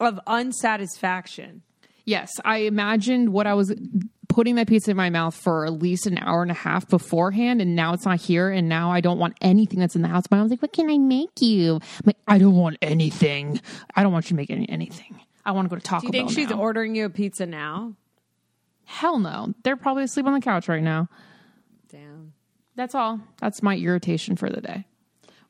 [0.00, 1.62] of unsatisfaction.
[2.04, 3.74] Yes, I imagined what I was
[4.28, 7.60] putting that pizza in my mouth for at least an hour and a half beforehand,
[7.60, 10.24] and now it's not here, and now I don't want anything that's in the house.
[10.30, 13.60] My mom's like, "What can I make you?" I'm like, "I don't want anything.
[13.94, 15.18] I don't want you to make any, anything.
[15.44, 17.06] I want to go to Taco Bell." Do you think Bell she's now." ordering you
[17.06, 17.94] a pizza now?
[18.84, 21.08] Hell no, they're probably asleep on the couch right now.
[21.90, 22.32] Damn.
[22.76, 23.20] That's all.
[23.40, 24.86] That's my irritation for the day.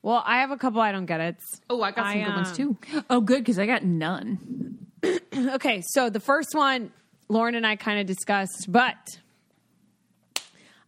[0.01, 1.37] Well, I have a couple I don't get it.
[1.69, 2.77] Oh, I got some I, good ones um, too.
[3.09, 4.77] Oh, good, because I got none.
[5.37, 6.91] Okay, so the first one
[7.29, 9.19] Lauren and I kind of discussed, but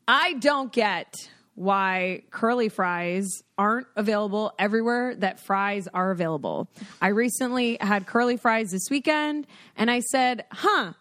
[0.07, 1.13] I don't get
[1.55, 6.69] why curly fries aren't available everywhere that fries are available.
[7.01, 9.45] I recently had curly fries this weekend
[9.75, 10.93] and I said, huh.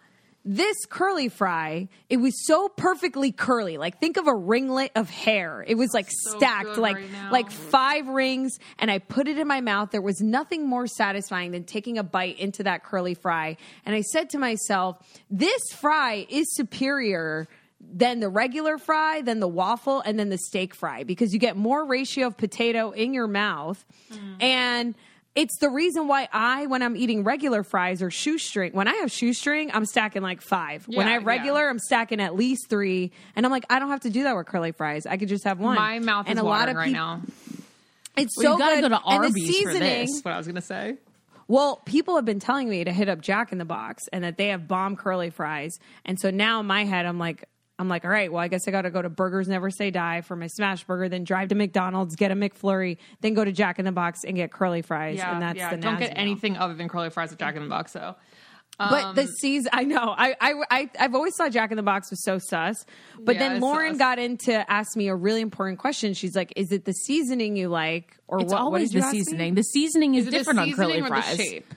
[0.51, 3.77] This curly fry, it was so perfectly curly.
[3.77, 5.63] Like think of a ringlet of hair.
[5.69, 9.61] It was like stacked, like right like five rings and I put it in my
[9.61, 9.91] mouth.
[9.91, 13.59] There was nothing more satisfying than taking a bite into that curly fry.
[13.85, 14.97] And I said to myself,
[15.29, 17.47] this fry is superior
[17.79, 21.59] than the regular fry, than the waffle, and then the steak fry because you get
[21.59, 23.85] more ratio of potato in your mouth.
[24.11, 24.43] Mm.
[24.43, 24.95] And
[25.41, 29.11] it's the reason why I, when I'm eating regular fries or shoestring, when I have
[29.13, 30.85] shoestring, I'm stacking like five.
[30.89, 33.13] when I have regular, I'm stacking at least three.
[33.37, 35.07] And I'm like, I don't have to do that with curly fries.
[35.07, 35.77] I could just have one.
[35.77, 37.21] My mouth and is a lot watering of right peop- now.
[38.17, 38.81] It's Well, so you gotta good.
[38.83, 39.81] go to and the Arby's for seasoning.
[40.07, 40.21] this.
[40.23, 40.97] What I was gonna say.
[41.47, 44.37] Well, people have been telling me to hit up Jack in the Box and that
[44.37, 45.79] they have bomb curly fries.
[46.05, 47.45] And so now in my head, I'm like,
[47.79, 49.91] I'm like, all right, well, I guess I got to go to Burgers Never Say
[49.93, 53.53] Die for my smash burger, then drive to McDonald's, get a McFlurry, then go to
[53.53, 55.21] Jack in the Box and get curly fries.
[55.21, 56.13] and that's the Don't get Nazi meal.
[56.17, 58.17] anything other than curly fries at Jack in the Box, though.
[58.81, 60.15] But the um, season, I know.
[60.17, 62.85] I, I, I, I've always thought Jack in the Box was so sus.
[63.19, 63.99] But Yeah, then Lauren sus.
[63.99, 66.15] got into ask me a really important question.
[66.15, 69.07] She's like, "Is it the seasoning you like, or It's what?" what always did the
[69.07, 69.19] ask me?
[69.25, 69.55] seasoning.
[69.57, 71.37] The seasoning is, Is it the different on curly seasoning or the fries.
[71.37, 71.75] shape?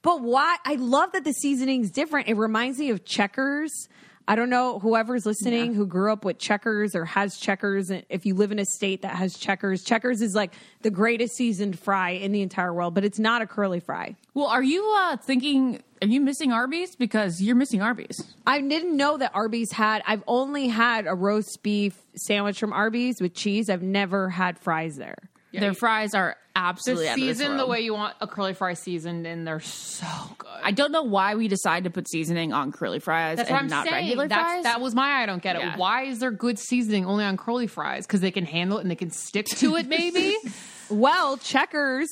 [0.00, 0.56] But why?
[0.64, 2.28] I love that the seasoning's different.
[2.28, 3.88] It reminds me of Checkers.
[4.26, 7.90] I don't know whoever's listening who grew up with Checkers or has Checkers.
[7.90, 11.78] If you live in a state that has Checkers, Checkers is like the greatest seasoned
[11.78, 14.16] fry in the entire world, but it's not a curly fry.
[14.32, 15.82] Well, are you uh, thinking?
[16.00, 16.96] Are you missing Arby's?
[16.96, 18.34] Because you're missing Arby's.
[18.46, 20.02] I didn't know that Arby's had.
[20.06, 23.68] I've only had a roast beef sandwich from Arby's with cheese.
[23.68, 25.18] I've never had fries there.
[25.60, 27.70] Their fries are absolutely out of this season the world.
[27.70, 30.06] way you want a curly fry seasoned, and they're so
[30.38, 30.48] good.
[30.62, 33.66] I don't know why we decide to put seasoning on curly fries That's and I'm
[33.66, 34.06] not saying.
[34.06, 34.62] regular That's, fries.
[34.64, 35.60] That was my I don't get it.
[35.62, 35.76] Yeah.
[35.76, 38.06] Why is there good seasoning only on curly fries?
[38.06, 40.36] Because they can handle it and they can stick to it, maybe.
[40.90, 42.08] Well, Checkers,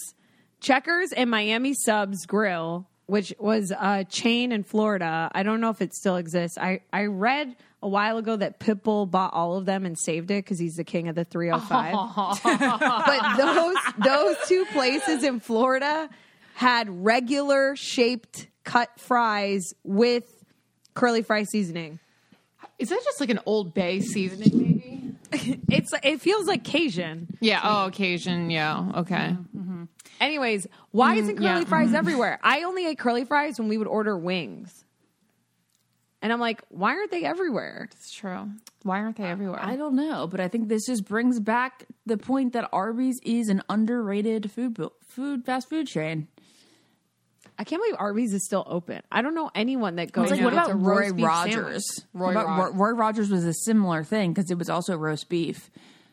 [0.60, 5.30] Checkers and Miami Subs Grill, which was a chain in Florida.
[5.34, 6.56] I don't know if it still exists.
[6.56, 10.44] I, I read a while ago that Pitbull bought all of them and saved it
[10.44, 11.92] because he's the king of the 305.
[12.44, 16.08] but those those two places in Florida
[16.54, 20.24] had regular shaped cut fries with
[20.94, 21.98] curly fry seasoning.
[22.78, 24.58] is that just like an Old Bay seasoning,
[25.32, 25.58] maybe?
[25.70, 27.38] It's it feels like Cajun.
[27.40, 27.60] Yeah.
[27.64, 28.50] Oh, occasion.
[28.50, 28.92] Yeah.
[28.96, 29.34] Okay.
[30.20, 31.68] Anyways, why isn't curly yeah, mm-hmm.
[31.68, 32.38] fries everywhere?
[32.44, 34.84] I only ate curly fries when we would order wings.
[36.22, 37.88] And I'm like, why aren't they everywhere?
[37.90, 38.48] It's true.
[38.84, 39.58] Why aren't they everywhere?
[39.60, 43.48] I don't know, but I think this just brings back the point that Arby's is
[43.48, 46.28] an underrated food food fast food chain.
[47.58, 49.02] I can't believe Arby's is still open.
[49.10, 50.30] I don't know anyone that goes.
[50.30, 51.84] It's like, what about Roy Rogers?
[52.14, 54.96] Roy What about Rog- Roy, Roy Rogers was a similar thing because it was also
[54.96, 55.70] roast beef.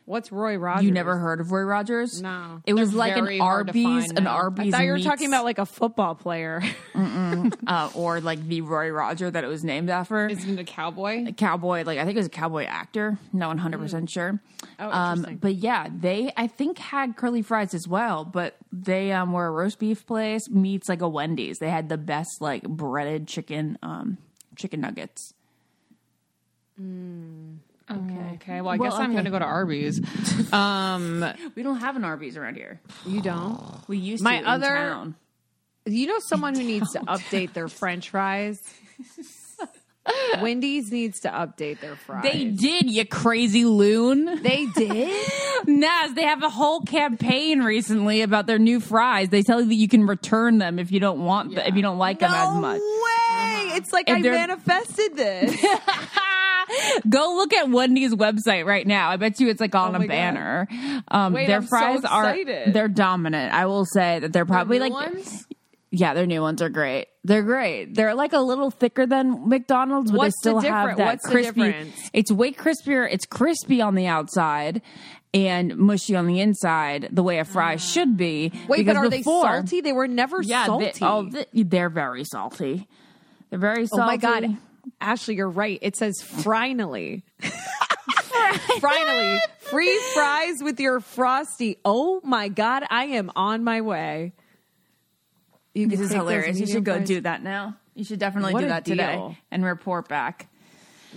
[0.09, 0.85] What's Roy Rogers?
[0.85, 2.19] You never heard of Roy Rogers?
[2.19, 2.63] No.
[2.65, 4.37] It was They're like an very hard to Arby's, find an now.
[4.37, 4.73] Arby's.
[4.73, 6.63] I thought you were meets- talking about like a football player.
[6.95, 10.25] uh, or like the Roy Roger that it was named after.
[10.27, 11.27] Isn't it a cowboy?
[11.27, 13.19] a cowboy, like I think it was a cowboy actor.
[13.31, 14.41] Not one hundred percent sure.
[14.79, 18.25] Oh, um, but yeah, they I think had curly fries as well.
[18.25, 21.59] But they um, were a roast beef place meets like a Wendy's.
[21.59, 24.17] They had the best like breaded chicken um,
[24.55, 25.35] chicken nuggets.
[27.91, 28.31] Okay.
[28.35, 28.61] Okay.
[28.61, 29.13] Well, I Well, guess I'm okay.
[29.13, 29.99] going to go to Arby's.
[30.53, 31.23] Um,
[31.55, 32.81] We don't have an Arby's around here.
[33.05, 33.61] you don't.
[33.87, 35.15] We used My to in other- town.
[35.85, 38.59] You know someone who needs to update their French fries.
[40.41, 42.23] Wendy's needs to update their fries.
[42.23, 44.41] They did, you crazy loon.
[44.41, 45.27] They did.
[45.67, 49.29] Naz, they have a whole campaign recently about their new fries.
[49.29, 51.81] They tell you that you can return them if you don't want them, if you
[51.83, 52.79] don't like them as much.
[52.81, 53.75] way!
[53.75, 55.65] It's like If I manifested this.
[57.09, 59.09] Go look at Wendy's website right now.
[59.09, 60.67] I bet you it's like on Oh a banner.
[61.07, 62.35] Um, Wait, their I'm so fries are
[62.71, 63.53] they're dominant.
[63.53, 65.45] I will say that they're probably like ones?
[65.91, 67.07] yeah, their new ones are great.
[67.23, 67.95] They're great.
[67.95, 71.25] They're like a little thicker than McDonald's, but What's they the still have that what's
[71.25, 71.91] crispy.
[72.13, 73.07] It's way crispier.
[73.11, 74.81] It's crispy on the outside
[75.33, 78.51] and mushy on the inside, the way a fry should be.
[78.67, 79.81] Wait, but are before- they salty?
[79.81, 80.85] They were never Yeah, salty.
[80.85, 82.87] They, oh, they, they're very salty.
[83.49, 84.01] They're very salty.
[84.01, 84.57] Oh my god,
[85.01, 85.79] Ashley, you're right.
[85.81, 87.23] It says finally.
[88.79, 91.77] finally, free fries with your frosty.
[91.85, 94.33] Oh my god, I am on my way.
[95.73, 96.59] You This is hilarious.
[96.59, 97.07] You should go fries.
[97.07, 97.77] do that now.
[97.95, 100.47] You should definitely What do a that today and report back.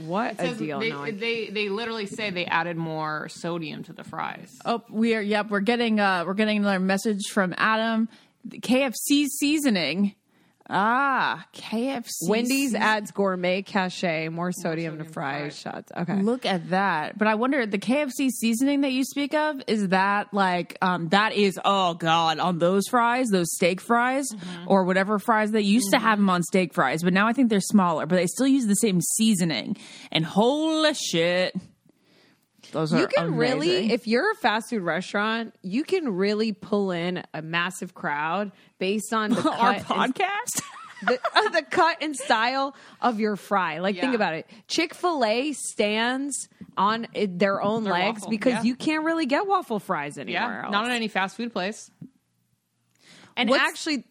[0.05, 0.81] What a deal!
[0.81, 4.51] They, No, I- they they literally say they added more sodium to the fries.
[4.65, 5.21] Oh, we are.
[5.21, 6.01] Yep, we're getting.
[6.01, 8.09] Uh, we're getting another message from Adam.
[8.45, 10.15] The KFC seasoning.
[10.73, 12.29] Ah, KFC.
[12.29, 15.93] Wendy's adds gourmet cachet, more sodium, to fries shots.
[15.97, 16.23] Okay.
[16.23, 17.19] Look at that.
[17.19, 21.35] But I wonder the KFC seasoning that you speak of is that like um that
[21.35, 24.65] is oh god on those fries, those steak fries Mm-hmm.
[24.69, 27.51] or whatever fries they used to have them on steak fries, but now I think
[27.51, 29.77] they're smaller, but they still use the same seasoning.
[30.11, 31.55] And holy shit.
[32.73, 36.91] Those are you can really, if you're a fast food restaurant, you can really pull
[36.91, 40.63] in a massive crowd based on the our podcast.
[41.07, 43.79] the, uh, the cut and style of your fry.
[43.79, 44.47] Like, think about it.
[44.69, 48.63] Chick fil A stands on it, their own Their legs waffle, because yeah.
[48.63, 50.73] you can't really get waffle fries anywhere Yeah, else.
[50.73, 51.91] not in any fast food place.
[53.37, 54.05] and What's- actually,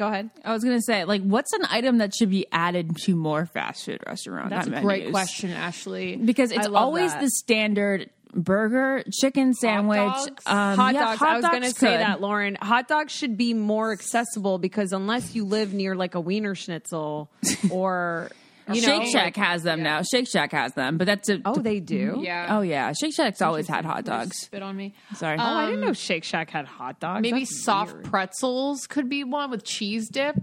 [0.00, 0.30] go ahead.
[0.42, 3.84] I was gonna say, like, what's an item that should be added to more fast
[3.84, 4.50] food restaurants?
[4.50, 6.16] That's a great question, Ashley.
[6.16, 7.20] because it's always that.
[7.20, 10.46] the standard burger, chicken sandwich, dogs?
[10.46, 11.18] um, hot yeah, dogs.
[11.18, 12.56] hot I was going to say that, Lauren.
[12.62, 17.28] Hot dogs should be more accessible because unless you live near like a Wienerschnitzel
[17.70, 18.30] or
[18.74, 20.02] you know, Shake Shack has them now.
[20.02, 22.12] Shake Shack has them, but that's a Oh, they do.
[22.12, 22.20] Mm-hmm.
[22.24, 22.56] Yeah.
[22.58, 22.92] oh yeah.
[22.92, 24.36] Shake Shack's always had hot dogs.
[24.42, 24.94] Spit on me.
[25.14, 25.36] Sorry.
[25.38, 27.22] Oh, I didn't know um, Shake Shack had hot dogs.
[27.22, 28.04] Maybe That's soft weird.
[28.04, 30.36] pretzels could be one with cheese dip.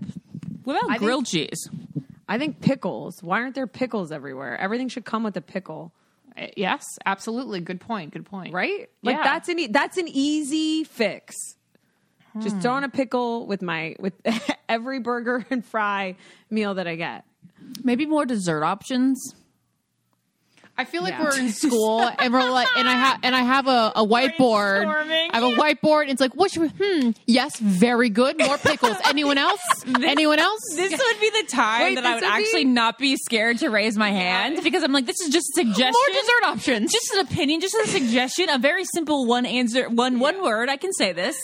[0.64, 1.70] what about I think- grilled cheese?
[2.30, 3.24] I think pickles.
[3.24, 4.58] Why aren't there pickles everywhere?
[4.60, 5.94] Everything should come with a pickle,
[6.38, 7.62] Uh, Yes, absolutely.
[7.62, 8.12] Good point.
[8.12, 8.54] Good point.
[8.54, 8.90] right?
[9.02, 9.24] Like Yeah.
[9.24, 11.36] that's an e- that's an easy fix.
[12.42, 12.62] Just hmm.
[12.62, 14.14] throw in a pickle with my with
[14.70, 16.16] every burger and fry
[16.52, 17.24] meal that I get.
[17.84, 19.34] Maybe more dessert options.
[20.80, 21.24] I feel like Yeah.
[21.24, 24.86] we're in school and we're like, and I have and I have a, a whiteboard.
[24.86, 26.04] I have a whiteboard.
[26.04, 26.68] And it's like, what should we?
[27.02, 27.10] Hmm.
[27.26, 28.38] Yes, very good.
[28.38, 28.96] More pickles.
[29.06, 29.60] Anyone else?
[29.88, 30.62] Anyone else?
[30.76, 33.18] This would be the time Wait, that I this would would be- actually not be
[33.18, 35.94] scared to raise my hand because I'm like, this is just a suggestion.
[35.94, 36.92] More dessert options.
[36.92, 40.70] Just an opinion, just a suggestion, a very simple one answer, one one word.
[40.70, 41.36] I can say this.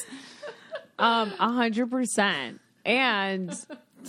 [1.00, 2.60] Um, a hundred percent.
[2.86, 3.52] And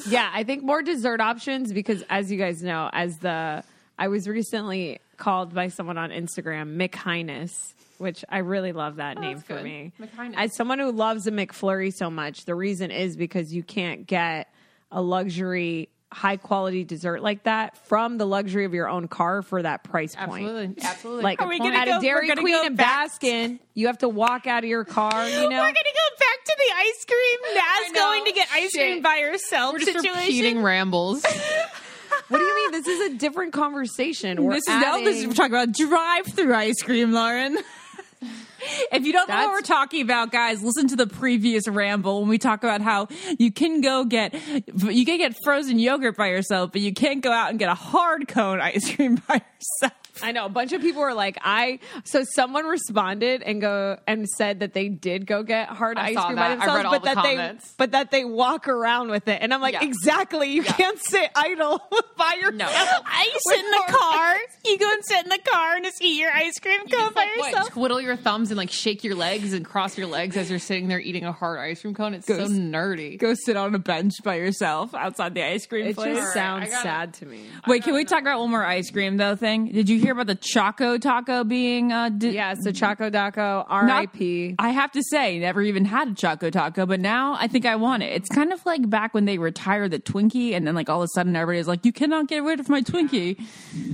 [0.06, 3.64] yeah, I think more dessert options because as you guys know, as the
[3.98, 9.20] I was recently called by someone on Instagram McHighness, which I really love that oh,
[9.20, 9.64] name for good.
[9.64, 9.92] me.
[10.00, 10.34] McHighness.
[10.36, 14.52] As someone who loves a McFlurry so much, the reason is because you can't get
[14.90, 19.60] a luxury high quality dessert like that from the luxury of your own car for
[19.62, 20.44] that price point.
[20.46, 20.76] Absolutely.
[20.82, 21.22] Absolutely.
[21.24, 23.98] Like Are we gonna at go- a Dairy Queen go in back- Baskin, you have
[23.98, 25.48] to walk out of your car, you know?
[25.48, 27.54] We're gonna go back to the ice cream.
[27.56, 28.80] Naz going to get ice Shit.
[28.80, 30.16] cream by herself we're just situation.
[30.20, 31.24] repeating rambles.
[32.28, 32.70] What do you mean?
[32.72, 34.42] This is a different conversation.
[34.44, 37.58] We're this is now this is we're talking about drive-through ice cream, Lauren.
[38.92, 42.28] If you don't know what we're talking about, guys, listen to the previous ramble when
[42.28, 46.72] we talk about how you can go get you can get frozen yogurt by yourself,
[46.72, 49.42] but you can't go out and get a hard cone ice cream by
[49.80, 50.03] yourself.
[50.24, 51.78] I know a bunch of people were like, I.
[52.04, 56.16] So someone responded and go and said that they did go get hard I ice
[56.24, 56.58] cream that.
[56.58, 57.68] by themselves, but the that comments.
[57.68, 59.84] they but that they walk around with it, and I'm like, Yeah.
[59.84, 60.50] exactly.
[60.50, 61.78] You can't sit idle
[62.16, 62.54] by yourself.
[62.54, 62.66] No.
[62.68, 64.34] I sit in the car.
[64.64, 67.14] You go and sit in the car and just eat your ice cream cone Just,
[67.14, 67.72] by like, what, yourself.
[67.72, 70.88] twiddle your thumbs and like shake your legs and cross your legs as you're sitting
[70.88, 72.14] there eating a hard ice cream cone.
[72.14, 73.18] It's so Goes- nerdy.
[73.18, 76.16] Go sit on a bench by yourself outside the ice cream It place.
[76.16, 77.40] just sounds gotta- sad to me.
[77.66, 79.36] Wait, can we talk about one more ice cream though?
[79.36, 79.70] Thing?
[79.72, 81.92] Did you hear about the Choco Taco being?
[81.92, 84.56] Uh, di- Yeah, so Choco Taco, R.I.P.
[84.58, 87.76] I have to say, never even had a Choco Taco, but now I think I
[87.76, 88.12] want it.
[88.12, 91.04] It's kind of like back when they retired the Twinkie, and then like all of
[91.04, 93.40] a sudden everybody's like, "You cannot get rid of my Twinkie."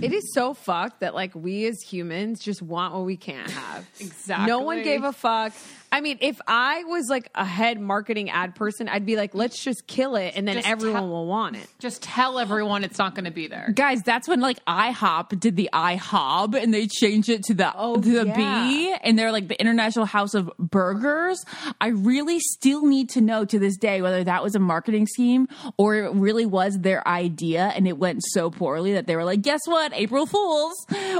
[0.03, 3.87] It is so fucked that like we as humans just want what we can't have.
[4.01, 4.47] Exactly.
[4.47, 5.53] No one gave a fuck.
[5.93, 9.61] I mean, if I was like a head marketing ad person, I'd be like, let's
[9.63, 11.67] just kill it and then Just everyone tell- will want it.
[11.81, 13.73] Just tell everyone it's not going to be there.
[13.75, 17.97] Guys, that's when like IHOP did the IHOB and they changed it to the Oh,
[18.01, 18.35] to the yeah.
[18.69, 21.45] B and they're like the International House of Burgers.
[21.81, 25.49] I really still need to know to this day whether that was a marketing scheme
[25.77, 29.43] or it really was their idea and it went so poorly that they were like,
[29.43, 29.93] "Guess what?
[29.95, 30.75] April Fools.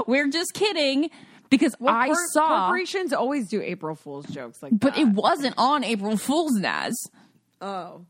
[0.07, 1.09] We're just kidding."
[1.51, 4.99] Because Well, I cor- saw corporations always do April Fools jokes like but that.
[5.01, 6.95] it wasn't on April Fool's Naz.
[7.61, 8.05] oh,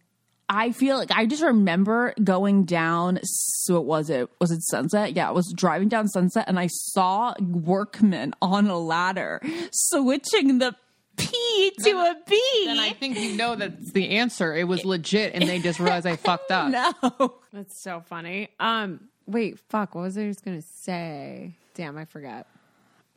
[0.53, 3.19] I feel like I just remember going down.
[3.23, 4.29] So what was it?
[4.41, 5.15] Was it Sunset?
[5.15, 10.75] Yeah, I was driving down Sunset and I saw workmen on a ladder switching the
[11.17, 12.41] P to a B.
[12.65, 14.53] Then I think you know that's the answer.
[14.55, 16.69] It was legit, and they just realized I fucked up.
[16.69, 17.35] no.
[17.53, 18.49] that's so funny.
[18.59, 19.95] Um, wait, fuck.
[19.95, 21.55] What was I just gonna say?
[21.75, 22.45] Damn, I forgot.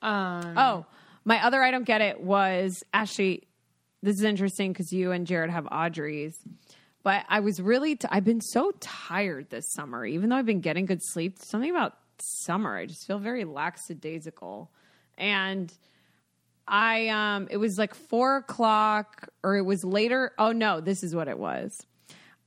[0.05, 0.87] Um, Oh,
[1.25, 3.49] my other I don't get it was actually
[4.03, 6.39] this is interesting because you and Jared have Audrey's.
[7.03, 10.87] But I was really I've been so tired this summer, even though I've been getting
[10.87, 11.39] good sleep.
[11.39, 14.71] Something about summer, I just feel very lackadaisical,
[15.17, 15.73] and
[16.69, 20.33] I um it was like four o'clock or it was later.
[20.39, 21.87] Oh no, this is what it was.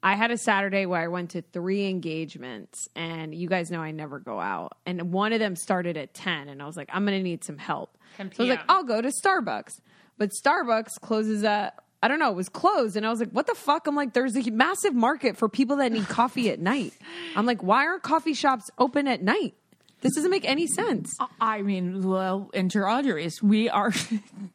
[0.03, 3.91] I had a Saturday where I went to three engagements, and you guys know I
[3.91, 4.77] never go out.
[4.85, 7.43] And one of them started at 10, and I was like, I'm going to need
[7.43, 7.97] some help.
[8.17, 9.79] So I was like, I'll go to Starbucks.
[10.17, 12.95] But Starbucks closes at, I don't know, it was closed.
[12.95, 13.87] And I was like, what the fuck?
[13.87, 16.93] I'm like, there's a massive market for people that need coffee at night.
[17.35, 19.55] I'm like, why aren't coffee shops open at night?
[20.01, 21.17] This doesn't make any sense.
[21.41, 23.41] I mean, well, enter Audrey's.
[23.41, 23.91] We are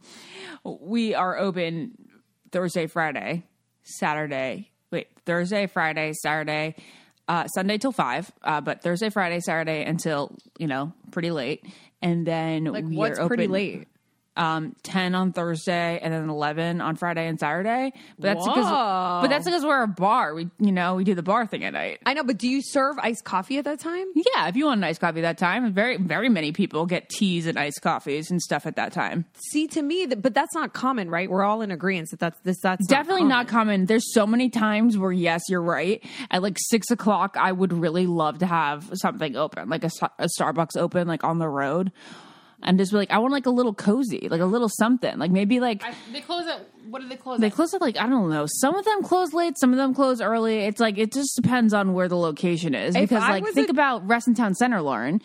[0.64, 1.92] we are open
[2.52, 3.44] Thursday, Friday,
[3.82, 4.71] Saturday.
[4.92, 6.76] Wait, Thursday, Friday, Saturday,
[7.26, 8.30] uh, Sunday till five.
[8.44, 11.64] Uh, but Thursday, Friday, Saturday until you know pretty late,
[12.00, 13.88] and then Like, we what's are pretty late?
[14.34, 17.92] Um, ten on Thursday and then eleven on Friday and Saturday.
[18.18, 18.66] But that's because
[19.22, 20.34] but that's because we're a bar.
[20.34, 22.00] We you know we do the bar thing at night.
[22.06, 24.06] I know, but do you serve iced coffee at that time?
[24.14, 27.46] Yeah, if you want an iced coffee that time, very very many people get teas
[27.46, 29.26] and iced coffees and stuff at that time.
[29.50, 31.30] See, to me, that, but that's not common, right?
[31.30, 32.60] We're all in agreement that that's this.
[32.60, 33.86] That's Definitely not common.
[33.86, 36.02] There's so many times where yes, you're right.
[36.30, 40.28] At like six o'clock, I would really love to have something open, like a, a
[40.38, 41.92] Starbucks open, like on the road,
[42.62, 45.30] and just be like, I want like a little cozy, like a little something, like
[45.30, 45.82] maybe like.
[45.84, 47.40] I, they close at what do they close?
[47.40, 47.52] they at?
[47.52, 48.46] close at like I don't know.
[48.48, 50.58] Some of them close late, some of them close early.
[50.60, 52.94] It's like it just depends on where the location is.
[52.94, 55.20] If Because I like think a- about Reston Town Center, Lauren.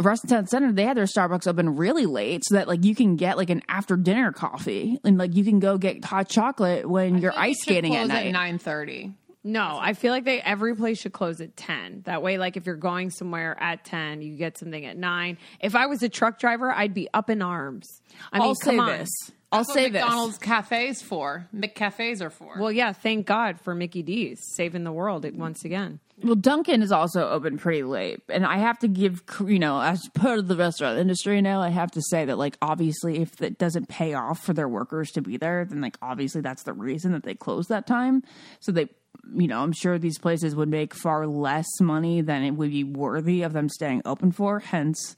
[0.00, 3.16] Reston Town Center, they had their Starbucks open really late, so that like you can
[3.16, 7.18] get like an after dinner coffee, and like you can go get hot chocolate when
[7.18, 8.30] you're ice skating at night.
[8.30, 9.12] nine thirty.
[9.48, 12.02] No, I feel like they every place should close at ten.
[12.04, 15.38] That way, like if you're going somewhere at ten, you get something at nine.
[15.60, 18.02] If I was a truck driver, I'd be up in arms.
[18.30, 18.86] I mean, I'll come say on.
[18.86, 19.08] this.
[19.50, 21.48] I'll That's what say McDonald's cafes for.
[21.56, 22.56] McCafes are for.
[22.58, 26.00] Well, yeah, thank God for Mickey D's saving the world once again.
[26.22, 30.06] Well, Dunkin' is also open pretty late, and I have to give you know, as
[30.12, 33.56] part of the restaurant industry now, I have to say that like obviously, if it
[33.56, 37.12] doesn't pay off for their workers to be there, then like obviously that's the reason
[37.12, 38.22] that they close that time.
[38.60, 38.88] So they,
[39.34, 42.84] you know, I'm sure these places would make far less money than it would be
[42.84, 44.60] worthy of them staying open for.
[44.60, 45.14] Hence,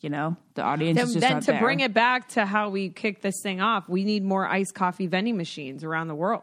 [0.00, 1.60] you know, the audience Then, is just then not to there.
[1.60, 5.06] bring it back to how we kick this thing off, we need more iced coffee
[5.06, 6.42] vending machines around the world.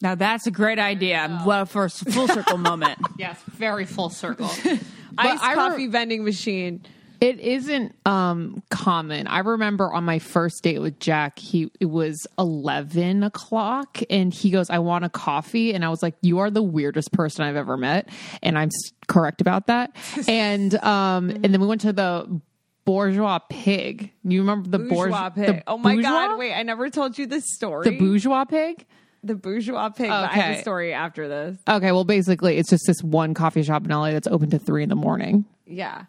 [0.00, 1.42] Now that's a great idea.
[1.46, 2.98] Well, for a full circle moment.
[3.18, 4.46] yes, very full circle.
[5.18, 6.82] Iced I re- coffee vending machine.
[7.22, 9.26] It isn't um common.
[9.28, 14.50] I remember on my first date with Jack, he it was eleven o'clock, and he
[14.50, 17.56] goes, "I want a coffee," and I was like, "You are the weirdest person I've
[17.56, 18.08] ever met,"
[18.42, 18.70] and I'm
[19.06, 19.94] correct about that.
[20.28, 22.40] and um, and then we went to the
[22.84, 24.10] bourgeois pig.
[24.24, 25.56] You remember the Bourgeois bourge- pig.
[25.58, 26.10] the oh my bourgeois?
[26.10, 26.38] god!
[26.38, 27.88] Wait, I never told you this story.
[27.88, 28.84] the bourgeois pig.
[29.22, 30.08] the bourgeois pig.
[30.08, 30.58] But I have Okay.
[30.58, 31.56] a story after this.
[31.68, 34.82] Okay, well, basically, it's just this one coffee shop in LA that's open to three
[34.82, 35.44] in the morning.
[35.66, 36.06] Yeah.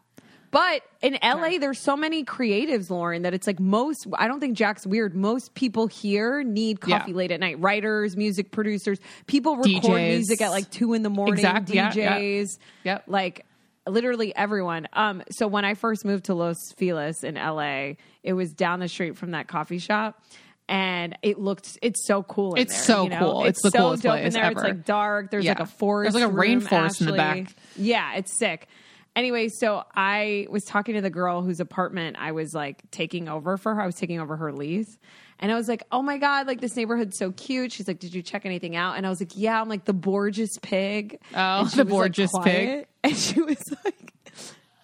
[0.54, 4.06] But in LA, there's so many creatives, Lauren, that it's like most.
[4.14, 5.16] I don't think Jack's weird.
[5.16, 7.18] Most people here need coffee Yeah.
[7.18, 7.60] late at night.
[7.60, 10.08] Writers, music producers, people record DJs.
[10.10, 11.34] music at like two in the morning.
[11.34, 12.94] Exact- yeah, DJs, yeah.
[12.94, 13.04] Yep.
[13.08, 13.46] like
[13.88, 14.88] literally everyone.
[14.94, 18.88] Um, so when I first moved to Los Feliz in LA, it was down the
[18.88, 20.22] street from that coffee shop.
[20.70, 22.54] And it looked, it's so cool.
[22.54, 23.20] In It's there, so you know?
[23.20, 23.44] cool.
[23.46, 24.52] It's the so coolest dope in place there.
[24.52, 25.30] It's like dark.
[25.32, 25.52] There's Yeah.
[25.52, 26.14] like a forest.
[26.14, 27.54] There's like a room, rainforest in the back.
[27.76, 28.68] Yeah, it's sick.
[29.16, 33.58] Anyway, so I was talking to the girl whose apartment I was like taking over
[33.58, 33.82] for her.
[33.82, 34.98] I was taking over her lease.
[35.40, 37.72] And I was like, oh my God, like this neighborhood's so cute.
[37.72, 38.98] She's like, did you check anything out?
[38.98, 41.20] And I was like, yeah, I'm like the Borges pig.
[41.36, 42.88] Oh, the was, like, Borges pig.
[43.04, 44.14] And she was like,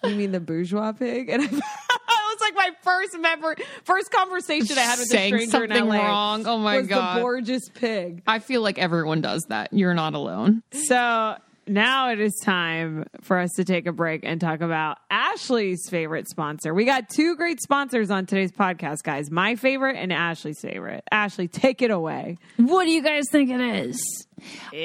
[0.04, 1.30] you mean the bourgeois pig?
[1.30, 5.64] And I, was like my first member, first conversation I had with Saying a stranger
[5.64, 6.06] in something LA.
[6.06, 6.46] wrong.
[6.46, 7.16] Oh my was God.
[7.16, 8.22] the Borges pig.
[8.26, 9.72] I feel like everyone does that.
[9.72, 10.62] You're not alone.
[10.72, 11.36] So
[11.70, 16.28] now it is time for us to take a break and talk about Ashley's favorite
[16.28, 16.74] sponsor.
[16.74, 19.30] We got two great sponsors on today's podcast, guys.
[19.30, 21.04] My favorite and Ashley's favorite.
[21.10, 22.38] Ashley, take it away.
[22.56, 24.26] What do you guys think it is?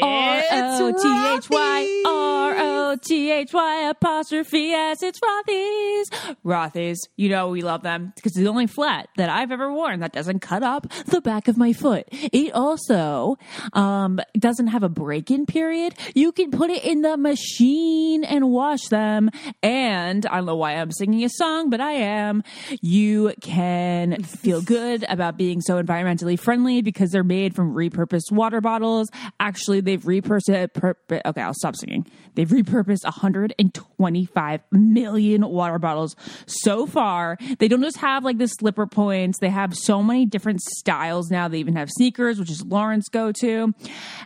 [0.02, 5.04] R O T H Y R O T H Y apostrophe S.
[5.04, 6.10] It's Rothy's.
[6.44, 7.00] Rothy's.
[7.16, 10.14] You know we love them because it's the only flat that I've ever worn that
[10.14, 12.08] doesn't cut up the back of my foot.
[12.12, 13.38] It also
[13.74, 15.96] um, doesn't have a break-in period.
[16.14, 19.30] You can put it in the machine and wash them.
[19.62, 22.44] And I don't know why I'm singing a song, but I am.
[22.82, 28.62] You can feel good about being so environmentally friendly because they're made from repurposed water
[28.62, 29.10] bottles.
[29.46, 30.50] Actually, they've repurposed.
[30.50, 32.08] Okay, I'll stop singing.
[32.34, 36.16] They've repurposed 125 million water bottles
[36.48, 37.38] so far.
[37.60, 39.38] They don't just have like the slipper points.
[39.38, 41.48] They have so many different styles now.
[41.48, 43.76] They even have sneakers, which is Lauren's go to,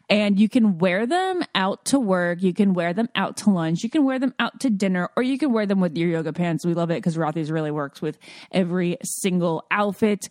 [0.09, 2.41] and you can wear them out to work.
[2.41, 3.83] You can wear them out to lunch.
[3.83, 6.31] You can wear them out to dinner, or you can wear them with your yoga
[6.31, 6.65] pants.
[6.65, 8.17] We love it because Rothy's really works with
[8.53, 10.29] every single outfit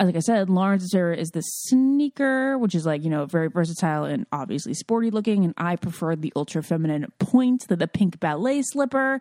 [0.00, 4.04] Uh, like I said, Lauren's is the sneaker, which is like, you know, very versatile
[4.04, 5.44] and obviously sporty looking.
[5.44, 9.20] And I prefer the ultra feminine point, the, the pink ballet slipper.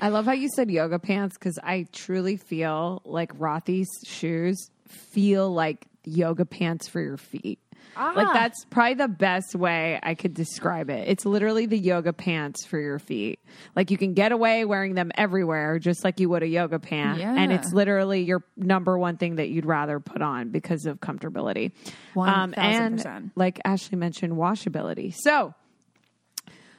[0.00, 5.50] I love how you said yoga pants because I truly feel like Rothy's shoes feel
[5.50, 7.60] like yoga pants for your feet.
[7.96, 11.08] Like that's probably the best way I could describe it.
[11.08, 13.40] It's literally the yoga pants for your feet.
[13.74, 17.20] Like you can get away wearing them everywhere, just like you would a yoga pant.
[17.20, 21.72] And it's literally your number one thing that you'd rather put on because of comfortability.
[22.16, 22.58] Um, 1000%.
[22.58, 25.14] and like Ashley mentioned, washability.
[25.16, 25.54] So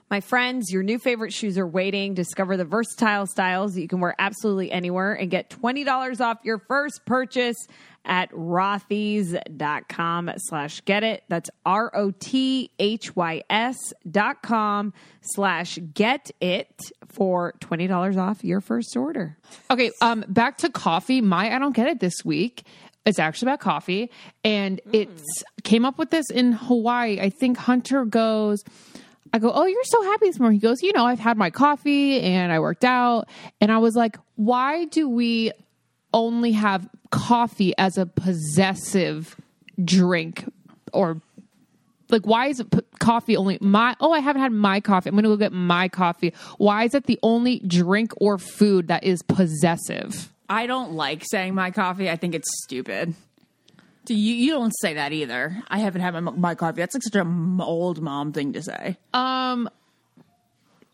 [0.10, 2.14] my friends, your new favorite shoes are waiting.
[2.14, 6.60] Discover the versatile styles that you can wear absolutely anywhere and get $20 off your
[6.60, 7.58] first purchase
[8.06, 11.24] at rothys.com slash get it.
[11.28, 12.18] That's R-O-T-H-Y-S
[14.10, 19.38] dot com slash get it for $20 off your first order.
[19.70, 21.20] Okay, um, back to coffee.
[21.20, 22.64] My I don't get it this week.
[23.06, 24.12] It's actually about coffee,
[24.44, 25.24] and it's
[25.64, 27.22] came up with this in Hawaii.
[27.22, 28.62] I think Hunter goes.
[29.34, 30.60] I go, oh, you're so happy this morning.
[30.60, 33.28] He goes, you know, I've had my coffee and I worked out,
[33.62, 35.52] and I was like, why do we
[36.14, 39.36] only have coffee as a possessive
[39.84, 40.46] drink
[40.94, 41.22] or
[42.10, 42.68] like why is it
[43.00, 46.34] coffee only my oh i haven't had my coffee i'm gonna go get my coffee
[46.58, 51.56] why is it the only drink or food that is possessive I don't like saying
[51.56, 52.10] my coffee.
[52.10, 53.14] I think it's stupid.
[54.08, 54.34] Do you?
[54.34, 55.62] You don't say that either.
[55.68, 56.82] I haven't had my, my coffee.
[56.82, 58.98] That's like such a m- old mom thing to say.
[59.14, 59.70] um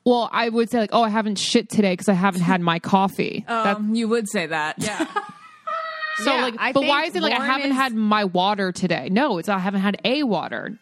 [0.05, 2.77] well i would say like oh i haven't shit today because i haven't had my
[2.77, 4.75] coffee That- Um, you would say that.
[4.77, 4.97] Yeah.
[6.17, 8.73] so yeah, like I but why is it like i haven't is- had my water
[8.73, 10.77] today no it's i haven't had a water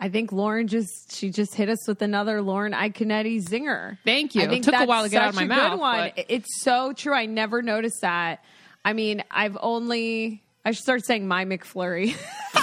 [0.00, 3.98] I think Lauren just she just hit us with another Lauren Iaconetti zinger.
[4.04, 4.42] Thank you.
[4.42, 5.80] I It think took a that's while to get out of my a mouth, Good
[5.80, 6.12] one.
[6.14, 7.12] but- It's so true.
[7.12, 8.44] I never noticed that.
[8.84, 12.08] I mean, I've only I should start saying my McFlurry.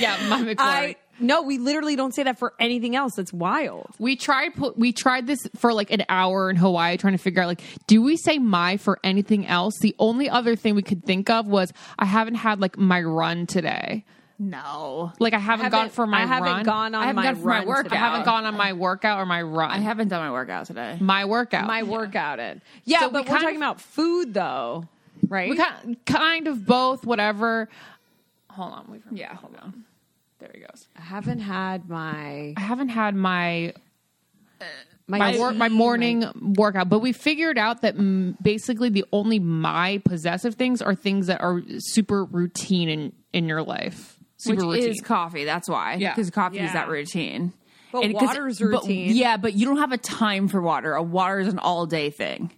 [0.00, 0.54] yeah my McFlurry.
[0.58, 3.12] I no, we literally don't say that for anything else.
[3.16, 3.86] That's wild.
[3.98, 7.46] We tried we tried this for like an hour in Hawaii trying to figure out
[7.48, 9.74] like do we say my for anything else?
[9.80, 13.46] The only other thing we could think of was I haven't had like my run
[13.46, 14.04] today.
[14.38, 15.12] no.
[15.20, 16.64] Like I haven't, gone for my I haven't run.
[16.64, 17.84] gone on I haven't my gone for my run workout.
[17.84, 17.96] today.
[17.96, 19.70] I haven't gone on my workout or my run.
[19.70, 20.96] I haven't done my workout today.
[21.00, 21.66] my workout.
[21.66, 22.62] my workout in.
[22.84, 24.88] Yeah, So but we're talking of- about food though,
[25.32, 25.50] right?
[25.50, 27.68] we kind kind of both whatever.
[28.50, 29.84] Hold on, wait for Yeah, hold on.
[30.38, 30.86] There he goes.
[30.96, 33.72] I haven't had my I haven't had my
[35.08, 39.04] my my wor- my tea, morning workout, but we figured out that mm, basically the
[39.12, 44.16] only my possessive things are things that are super routine in in your life.
[44.36, 44.90] Super Which routine.
[44.90, 45.44] is coffee.
[45.44, 45.94] That's why.
[45.94, 46.14] Yeah.
[46.14, 47.52] Because coffee is that routine.
[47.92, 49.14] But 'cause- water's but- routine.
[49.14, 50.94] yeah, but you don't have a time for water.
[50.94, 52.50] A water is an all day thing.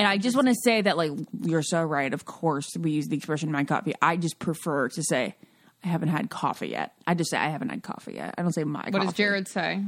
[0.00, 1.10] And I just want to say that, like,
[1.42, 2.14] you're so right.
[2.14, 5.34] Of course, we use the expression "my coffee." I just prefer to say,
[5.84, 8.54] "I haven't had coffee yet." I just say, "I haven't had coffee yet." I don't
[8.54, 8.80] say my.
[8.80, 9.06] What coffee.
[9.08, 9.84] does Jared say?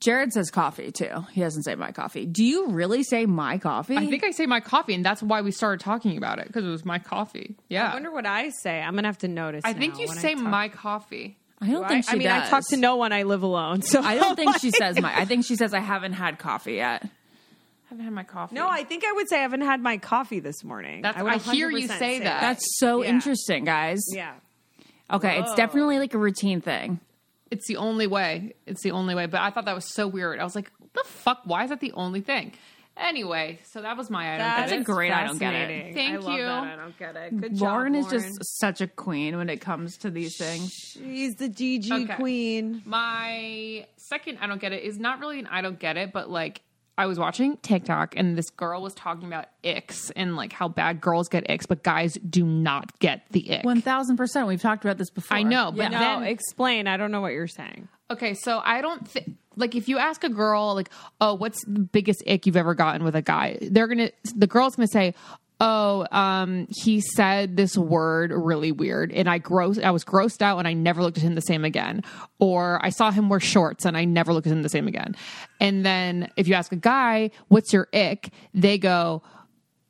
[0.00, 1.26] Jared says coffee too.
[1.32, 2.24] He doesn't say my coffee.
[2.24, 3.98] Do you really say my coffee?
[3.98, 6.64] I think I say my coffee, and that's why we started talking about it because
[6.64, 7.54] it was my coffee.
[7.68, 8.80] Yeah, I wonder what I say.
[8.80, 9.60] I'm gonna have to notice.
[9.66, 11.36] I think you when say my coffee.
[11.60, 12.46] I don't Do think I, she I mean, does.
[12.46, 13.12] I talk to no one.
[13.12, 15.14] I live alone, so I don't think she says my.
[15.14, 17.06] I think she says I haven't had coffee yet.
[17.90, 18.54] Haven't had my coffee.
[18.54, 21.02] No, I think I would say I haven't had my coffee this morning.
[21.02, 22.40] That's- would I hear you 100% say that.
[22.40, 23.10] That's so Yeah.
[23.10, 24.00] interesting, guys.
[24.12, 24.32] Yeah.
[25.10, 27.00] Okay, it's definitely like a routine thing.
[27.50, 28.54] It's the only way.
[28.66, 29.26] It's the only way.
[29.26, 30.38] But I thought that was so weird.
[30.38, 31.40] I was like, what the fuck?
[31.44, 32.52] Why is that the only thing?
[32.96, 34.38] Anyway, so that was my item.
[34.40, 35.94] That's a is great I don't get it.
[35.94, 36.44] Thank I love you.
[36.44, 37.40] that I don't get it.
[37.40, 40.70] Good Lauren job, is just such a queen when it comes to these things.
[40.72, 42.14] She's the GG Okay.
[42.14, 42.82] queen.
[42.84, 46.28] My second I don't get it is not really an I don't get it, but
[46.30, 46.60] like
[47.00, 51.00] I was watching TikTok and this girl was talking about icks and like how bad
[51.00, 53.64] girls get icks, but guys do not get the ick.
[53.64, 54.46] One thousand percent.
[54.46, 55.38] We've talked about this before.
[55.38, 56.86] I know, but No, then explain.
[56.86, 57.88] I don't know what you're saying.
[58.10, 60.90] Okay, so I don't think like if you ask a girl like,
[61.22, 64.46] "Oh, what's the biggest ick you've ever gotten with a guy?" They're going to the
[64.46, 65.14] girl's going to say,
[65.60, 70.58] "Oh, um he said this word really weird and I gross I was grossed out
[70.58, 72.02] and I never looked at him the same again."
[72.38, 75.14] Or I saw him wear shorts and I never looked at him the same again.
[75.60, 79.22] And then if you ask a guy, "What's your ick?" they go,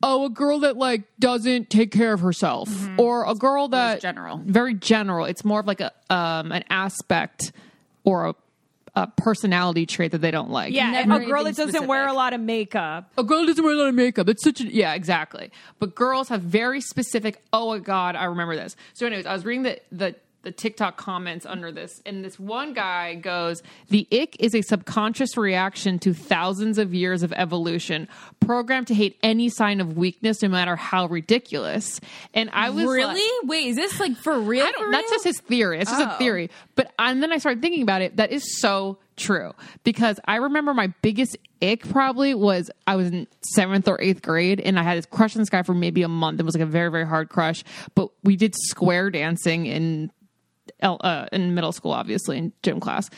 [0.03, 4.41] Oh, a girl that like doesn't take care of herself, or a girl that general.
[4.43, 5.25] very general.
[5.25, 7.51] It's more of like a um, an aspect
[8.03, 8.35] or a,
[8.95, 10.73] a personality trait that they don't like.
[10.73, 13.11] Yeah, Never a girl that doesn't wear a lot of makeup.
[13.17, 14.27] a girl doesn't wear a lot of makeup.
[14.27, 15.49] It's such a yeah, exactly.
[15.79, 17.41] But girls have very specific.
[17.53, 18.75] Oh my god, I remember this.
[18.93, 22.73] So, anyways, I was reading the the the TikTok comments under this, and this one
[22.73, 28.07] guy goes, "The ick is a subconscious reaction to thousands of years of evolution,
[28.39, 31.99] programmed to hate any sign of weakness, no matter how ridiculous."
[32.33, 33.03] And I was really?
[33.13, 34.65] like- Wait, is this like for real?
[34.65, 35.79] I don't, for that's just his theory.
[35.79, 36.17] It's just a Oh.
[36.17, 36.49] theory.
[36.75, 38.17] But and then I started thinking about it.
[38.17, 39.51] That is so true
[39.83, 44.59] because I remember my biggest ick probably was I was in seventh or eighth grade
[44.59, 46.39] and I had this crush on this guy for maybe a month.
[46.39, 47.63] It was like a very very hard crush.
[47.93, 50.11] But we did square dancing in
[50.81, 53.09] uh, in middle school, obviously in gym class,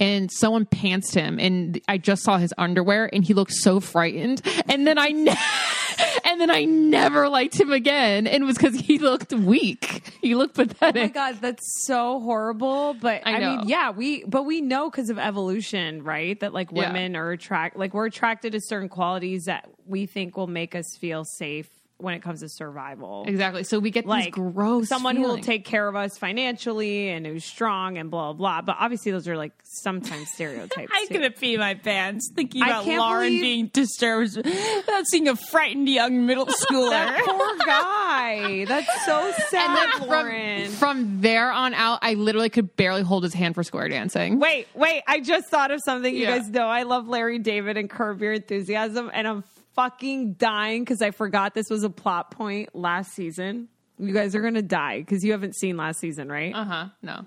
[0.00, 4.42] and someone pantsed him, and I just saw his underwear, and he looked so frightened,
[4.68, 5.36] and then I, ne-
[6.24, 10.34] and then I never liked him again, and it was because he looked weak, he
[10.34, 10.96] looked pathetic.
[11.02, 12.94] Oh my god, that's so horrible.
[12.94, 16.38] But I I, mean, yeah, we but we know because of evolution, right?
[16.40, 16.86] That like Yeah.
[16.88, 20.86] women are attract like we're attracted to certain qualities that we think will make us
[21.00, 21.68] feel safe
[22.02, 23.24] when it comes to survival.
[23.26, 23.64] Exactly.
[23.64, 27.24] So we get Like these gross someone who will take care of us financially and
[27.26, 28.60] who's strong and blah blah.
[28.60, 28.62] blah.
[28.62, 30.92] But obviously, those are like sometimes stereotypes.
[30.94, 35.88] I'm gonna pee my pants thinking about Lauren believe- being disturbed about seeing a frightened
[35.88, 36.90] young middle schooler.
[36.90, 38.64] that poor guy.
[38.66, 40.68] That's so sad, And then Lauren.
[40.70, 44.38] from, from there on out, I literally could barely hold his hand for square dancing.
[44.38, 45.02] Wait, wait.
[45.06, 46.12] I just thought of something.
[46.14, 46.38] You Yeah.
[46.38, 49.44] guys know I love Larry David and Curb Your Enthusiasm, and I'm
[49.74, 53.68] fucking dying because I forgot this was a plot point last season.
[53.98, 56.54] You guys are going to die because you haven't seen last season, right?
[56.54, 56.86] Uh huh.
[57.02, 57.26] No.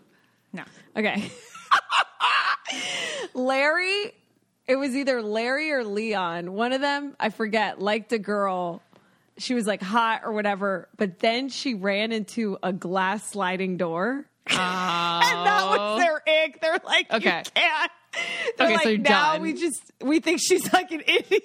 [0.54, 0.64] no.
[0.98, 1.32] Okay.
[3.34, 4.12] Larry,
[4.68, 6.52] it was either Larry or Leon.
[6.54, 8.82] One of them, I forget, liked a girl.
[9.38, 14.26] She was like hot or whatever, but then she ran into a glass sliding door.
[14.48, 16.62] and that was their ick.
[16.62, 17.38] They're like, Okay.
[17.46, 17.92] you can't.
[18.58, 19.42] They're Okay, like, so you're now done.
[19.42, 21.44] we just we think she's like an idiot.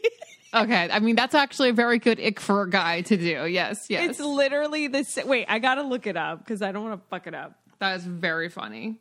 [0.53, 0.88] Okay.
[0.90, 3.46] I mean, that's actually a very good ick for a guy to do.
[3.46, 3.86] Yes.
[3.88, 4.11] Yes.
[4.11, 5.46] It's literally the wait.
[5.48, 7.55] I gotta look it up because I don't want to fuck it up.
[7.78, 8.98] that is very funny.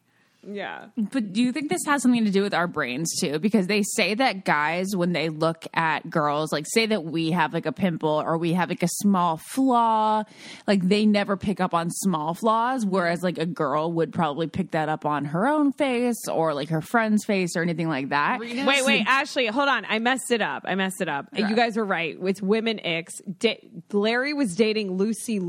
[0.52, 0.88] Yeah.
[0.98, 3.40] But do you think this has something to do with our brains too?
[3.40, 7.54] Because they say that guys, when they look at girls, like say that we have
[7.54, 10.24] like a pimple or we have like a small flaw,
[10.68, 14.72] like they never pick up on small flaws, whereas like a girl would probably pick
[14.72, 18.40] that up on her own face or like her friend's face or anything like that.
[18.40, 19.86] Rena- Wait, wait, Ashley, hold on.
[19.86, 20.64] I messed it up.
[20.66, 21.28] I messed it up.
[21.34, 22.20] You guys were right.
[22.20, 23.60] With women icks, da-
[23.92, 25.40] Larry was dating Lucy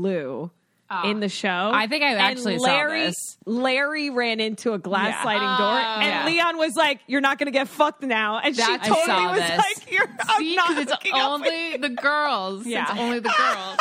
[1.03, 1.19] Liu in ah.
[1.19, 1.71] the show.
[1.73, 3.37] I think I And actually saw Larry, this.
[3.45, 5.21] Larry ran into a glass Yeah.
[5.23, 5.99] sliding door, ah.
[6.01, 6.25] and Yeah.
[6.25, 9.27] Leon was like, "You're not going to get fucked now," and she That's- I totally
[9.27, 9.57] was this.
[9.57, 12.65] like, "You're I'm not it's hooking up with only the girls.
[12.65, 12.83] Yeah.
[12.91, 13.77] It's only the girls.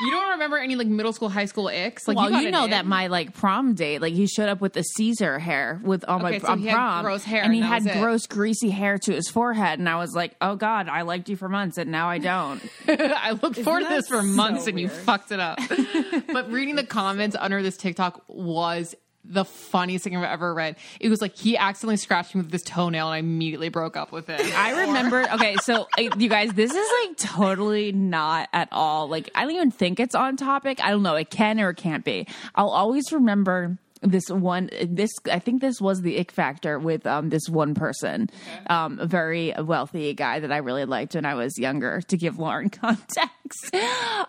[0.00, 2.08] You don't remember any like middle school, high school icks?
[2.08, 2.70] Like well, got you, know ick?
[2.70, 6.22] that my like prom date, like he showed up with the Caesar hair with on
[6.22, 8.00] my Okay, so on he had prom, gross hair, and he and had was it.
[8.00, 11.36] gross greasy hair to his forehead, and I was like, oh god, I liked you
[11.36, 12.62] for months, and now I don't.
[12.88, 15.58] I looked forward to this for so months and you fucked it up.
[16.32, 18.94] but reading the comments under this TikTok was
[19.30, 20.76] the funniest thing I've ever read.
[20.98, 24.12] It was like he accidentally scratched me with his toenail, and I immediately broke up
[24.12, 24.40] with him.
[24.54, 25.30] I remember.
[25.32, 29.08] Okay, so uh, you guys, this is like totally not at all.
[29.08, 30.82] Like I don't even think it's on topic.
[30.82, 31.14] I don't know.
[31.14, 32.26] It can or it can't be.
[32.54, 37.28] I'll always remember this one this i think this was the ick factor with um
[37.28, 38.30] this one person
[38.68, 42.38] um a very wealthy guy that i really liked when i was younger to give
[42.38, 43.74] lauren context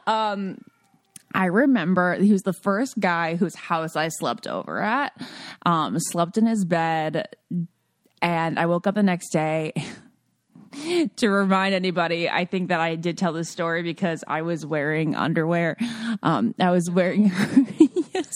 [0.08, 0.58] um
[1.34, 5.19] I remember he was the first guy whose house I slept over at.
[5.65, 7.27] Um, slept in his bed,
[8.21, 9.73] and I woke up the next day.
[11.17, 15.15] to remind anybody, I think that I did tell this story because I was wearing
[15.15, 15.77] underwear.
[16.23, 17.25] Um, I was wearing.
[18.13, 18.32] yes,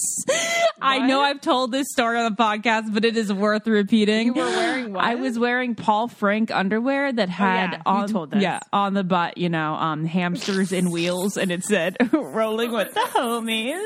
[0.82, 4.28] I know I've told this story on the podcast, but it is worth repeating.
[4.28, 5.04] You were wearing what?
[5.04, 8.42] I was wearing Paul Frank underwear that had yeah, you on told us.
[8.42, 12.94] yeah on the butt, you know, um, hamsters in wheels, and it said "rolling with
[12.94, 13.82] the homies."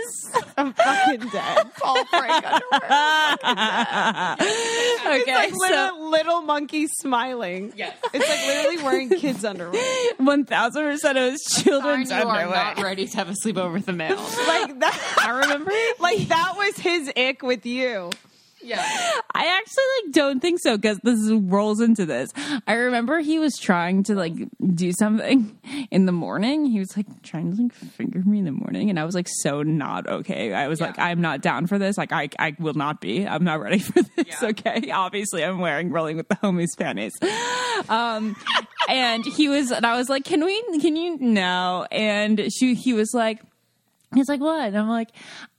[0.58, 1.72] I'm fucking dead.
[1.80, 4.36] Paul Frank underwear.
[5.22, 7.74] okay, Like so little, little monkey smiling.
[7.76, 7.96] Yes.
[8.14, 9.82] It's like literally wearing kids' underwear.
[10.18, 12.48] one thousand percent of his children's you are underwear.
[12.76, 14.16] not ready to have a sleepover with a male.
[14.18, 15.16] Like that.
[15.26, 15.72] I remember.
[16.00, 18.10] Like that was his ick with you.
[18.62, 18.82] yeah.
[19.34, 22.30] I actually like don't think so because this rolls into this.
[22.68, 24.34] I remember he was trying to like
[24.74, 25.58] do something
[25.92, 26.66] in the morning.
[26.66, 29.28] He was like trying to like finger me in the morning, and I was like
[29.30, 30.54] so not okay.
[30.54, 31.98] I was like, I'm not down for this.
[31.98, 33.26] Like I I will not be.
[33.26, 34.44] I'm not ready for this.
[34.44, 37.14] Okay, obviously I'm wearing rolling with the homies panties.
[37.88, 38.36] Um,
[38.90, 40.62] and he was, and I was like, can we?
[40.82, 41.18] Can you?
[41.18, 41.88] No.
[41.90, 43.40] And she, he was like.
[44.16, 44.68] He's like, what?
[44.70, 45.10] And I'm like,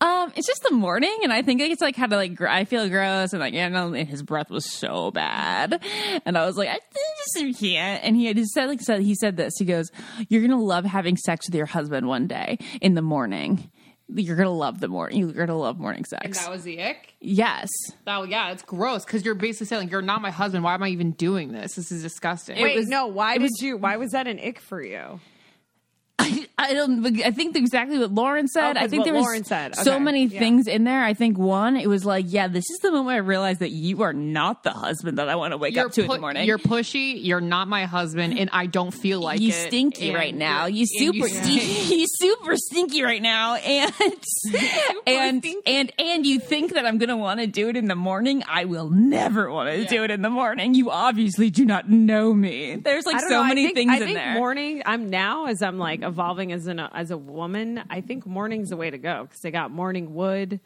[0.01, 2.65] um, it's just the morning, and I think it's like kind of like gr- I
[2.65, 5.81] feel gross, and like, you know, and his breath was so bad,
[6.25, 6.79] and I was like, I
[7.39, 8.03] just can't.
[8.03, 9.55] And he had just said like said he said this.
[9.59, 9.91] He goes,
[10.29, 13.71] "You're gonna love having sex with your husband one day in the morning.
[14.13, 15.19] You're gonna love the morning.
[15.21, 16.41] You're gonna love morning And sex.
[16.45, 17.15] that was the ick.
[17.21, 17.69] yes,
[18.09, 20.65] Oh yeah, it's gross because you're basically saying like, you're not my husband.
[20.65, 21.75] Why am I even doing this?
[21.77, 22.61] This is disgusting.
[22.61, 23.07] Wait, was- no.
[23.07, 23.77] Why it did was- you?
[23.77, 25.21] Why was that an ick for you?
[26.21, 27.21] I, I don't.
[27.23, 28.77] I think exactly what Lauren said.
[28.77, 29.75] Oh, I think there was Lauren said.
[29.77, 30.39] so many yeah.
[30.39, 31.03] things in there.
[31.03, 34.03] I think one, it was like, yeah, this is the moment I realized that you
[34.03, 36.47] are not the husband that I want to wake you're up to in the morning.
[36.47, 37.19] You're pushy.
[37.23, 39.69] You're not my husband, and I don't feel like you it.
[39.69, 40.67] stinky and right now.
[40.67, 41.61] You super stinky.
[42.01, 43.93] You super stinky right now, and
[45.07, 48.43] and and and you think that I'm gonna want to do it in the morning.
[48.49, 50.75] I will never want to do it in the morning.
[50.75, 52.77] You obviously do not know me.
[52.77, 53.45] There's like so know.
[53.45, 54.35] Many think- things I in think there.
[54.35, 54.83] morning.
[54.87, 57.83] I'm now as I'm like evolving as an as a woman.
[57.89, 60.61] I think morning's the way to go because they got morning wood.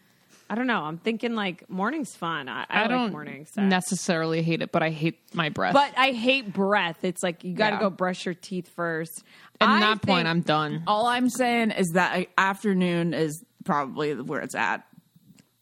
[0.50, 0.82] I don't know.
[0.82, 2.48] I'm thinking like morning's fun.
[2.48, 3.56] I, I, I like don't morning sex.
[3.56, 5.72] necessarily hate it, but I hate my breath.
[5.72, 7.02] But I hate breath.
[7.02, 7.80] It's like you got to Yeah.
[7.80, 9.22] go brush your teeth first.
[9.60, 10.82] at I that point, I'm done.
[10.86, 14.84] All I'm saying is that afternoon is probably where it's at.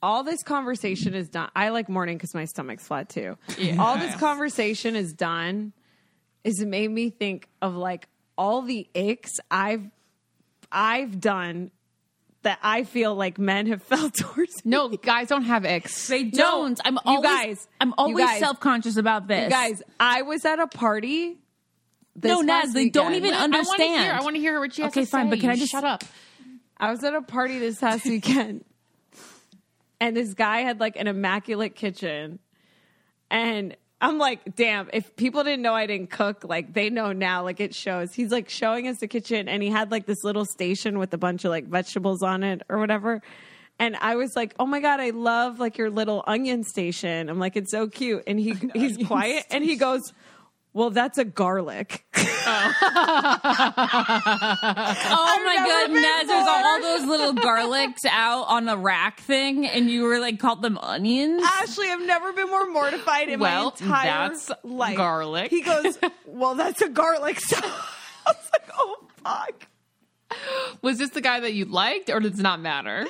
[0.03, 1.49] all this conversation is done.
[1.55, 3.39] I like morning because my stomach's flat too.
[3.79, 5.73] All this conversation is done
[6.43, 9.85] is it made me think of like all the icks I've
[10.71, 11.71] I've done
[12.43, 14.71] that I feel like men have felt towards me.
[14.71, 16.09] No, guys don't have icks.
[16.09, 16.81] They don't.
[16.85, 17.23] I'm you always.
[17.31, 21.39] guys, I'm always guys, self conscious about this, You guys, I was at a party.
[22.17, 23.27] this No, Naz, past they don't weekend.
[23.27, 24.03] even I want to understand.
[24.05, 24.13] hear.
[24.13, 25.31] I want to hear what she has Okay, to fine, say.
[25.31, 26.03] but can I just- shut up?
[26.79, 28.65] I was at a party this past weekend,
[30.01, 32.41] and this guy had like an immaculate kitchen,
[33.31, 34.91] and I'm like, damn!
[34.93, 37.45] If people didn't know I didn't cook, like they know now.
[37.45, 38.13] Like it shows.
[38.13, 41.19] He's like showing us the kitchen, and he had like this little station with a
[41.19, 43.23] bunch of like vegetables on it or whatever.
[43.79, 47.39] And I was like, "Oh my god, I love like your little onion station." I'm
[47.39, 50.13] like, "It's so cute." And he he's quiet, and he goes,
[50.73, 52.05] "Well, that's a garlic."
[53.65, 59.91] Oh my god, Naz, there's all those little garlics out on the rack thing, and
[59.91, 61.43] you were like called them onions.
[61.61, 64.97] Ashley, I've never been more mortified in Well, my entire that's life.
[64.97, 65.51] garlic.
[65.51, 67.83] He goes, "Well, that's a garlic." So I
[68.27, 69.69] was like, "Oh fuck."
[70.81, 73.07] Was this the guy that you liked, or does it not matter?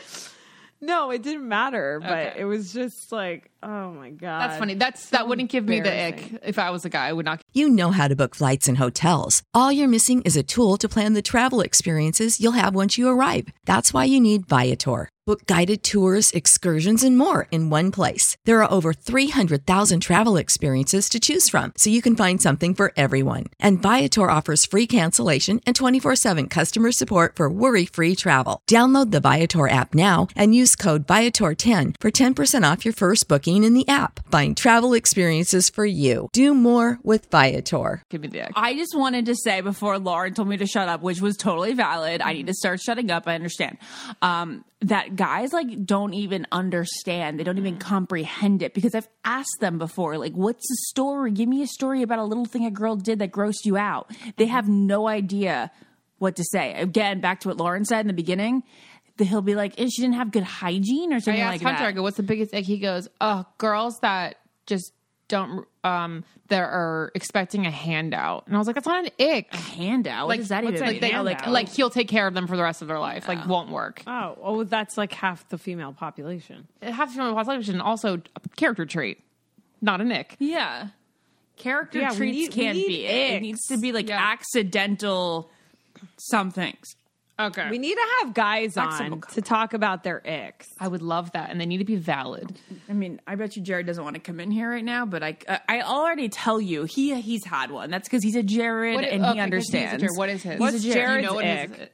[0.82, 2.34] No, it didn't matter, but Okay.
[2.38, 4.40] it was just like, oh my god.
[4.40, 4.74] That's funny.
[4.74, 7.06] That's that wouldn't give me the ick if I was a guy.
[7.06, 7.40] I would not.
[7.52, 9.44] You know how to book flights and hotels.
[9.54, 13.08] All you're missing is a tool to plan the travel experiences you'll have once you
[13.08, 13.46] arrive.
[13.64, 15.08] That's why you need Viator.
[15.24, 18.36] Book guided tours, excursions, and more in one place.
[18.44, 22.92] There are over 300,000 travel experiences to choose from, so you can find something for
[22.96, 23.44] everyone.
[23.60, 28.62] And Viator offers free cancellation and 24 7 customer support for worry free travel.
[28.68, 33.62] Download the Viator app now and use code Viator10 for 10% off your first booking
[33.62, 34.28] in the app.
[34.32, 36.30] Find travel experiences for you.
[36.32, 38.02] Do more with Viator.
[38.10, 38.52] Give me the ick.
[38.56, 41.74] I just wanted to say before Lauren told me to shut up, which was totally
[41.74, 42.20] valid.
[42.22, 43.28] I need to start shutting up.
[43.28, 43.78] I understand.
[44.20, 47.38] Um, that guys like don't even understand.
[47.38, 51.30] They don't even comprehend it because I've asked them before, like, what's the story?
[51.30, 54.10] Give me a story about a little thing a girl did that grossed you out.
[54.36, 55.70] They have no idea
[56.18, 56.74] what to say.
[56.74, 58.62] Again, back to what Lauren said in the beginning.
[59.18, 61.84] He'll be like, "Eh, she didn't have good hygiene or I something asked like Hunter,
[61.84, 61.92] I that.
[61.92, 62.64] go, what's the biggest ick?
[62.64, 64.92] He goes, oh, girls that just
[65.32, 68.46] don't, um, that are expecting a handout.
[68.46, 69.54] And I was like, that's not an ick.
[69.54, 70.26] handout.
[70.28, 71.10] What does that what's even like, mean?
[71.12, 73.26] they, like, like he'll take care of them for the rest of their life.
[73.26, 74.02] Like, won't work.
[74.06, 76.68] Oh, oh, that's like half the female population.
[76.82, 79.20] half the female population, also a character trait,
[79.80, 80.36] not an ick.
[80.38, 80.88] Yeah.
[81.56, 83.30] Character Yeah, we treats need- can't be it.
[83.36, 84.20] It needs to be like Yeah.
[84.20, 85.50] accidental
[86.18, 86.96] some things.
[87.40, 87.68] Okay.
[87.70, 90.66] We need to have guys Flexible on co- to talk about their icks.
[90.78, 91.50] I would love that.
[91.50, 92.56] And they need to be valid.
[92.88, 95.22] I mean, I bet you Jared doesn't want to come in here right now, but
[95.22, 97.90] I uh, I already tell you he he's had one.
[97.90, 100.02] That's because he's a Jared What- and okay, he 'cause he's a understands.
[100.02, 100.10] Jared.
[100.16, 100.52] What is his?
[100.52, 101.92] He's What's a Jared's Do you know what his ick?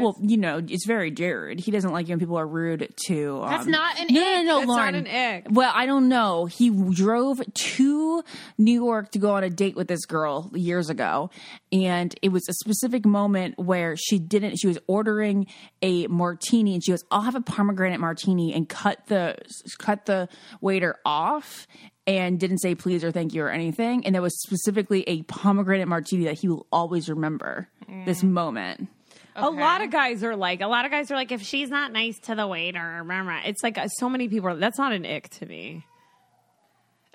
[0.00, 1.60] Well, you know, it's very Jared.
[1.60, 3.40] He doesn't like when people are rude to.
[3.42, 4.26] Um, That's not an no, ick.
[4.26, 5.46] No, no, no, That's not an ick.
[5.50, 6.46] Well, I don't know.
[6.46, 8.22] He drove to
[8.58, 11.30] New York to go on a date with this girl years ago,
[11.72, 14.56] and it was a specific moment where she didn't.
[14.56, 15.46] She was ordering
[15.80, 19.36] a martini, and she goes, "I'll have a pomegranate martini," and cut the
[19.78, 20.28] cut the
[20.60, 21.66] waiter off.
[22.04, 24.04] And didn't say please or thank you or anything.
[24.04, 27.68] And there was specifically a pomegranate martini that he will always remember
[28.06, 28.88] this moment.
[29.34, 31.92] A lot of guys are like, a lot of guys are like, if she's not
[31.92, 33.40] nice to the waiter, rah, rah.
[33.44, 34.50] it's like uh, so many people.
[34.50, 35.86] Are, that's not an ick to me.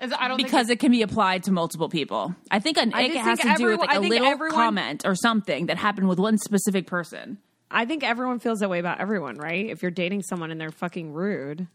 [0.00, 2.34] Is- I don't think because it can be applied to multiple people.
[2.50, 4.08] I think an I ick just has to think do with everyone- like I a
[4.08, 7.38] little everyone- comment or something that happened with one specific person.
[7.70, 9.66] I think everyone feels that way about everyone, right?
[9.66, 11.66] If you're dating someone and they're fucking rude.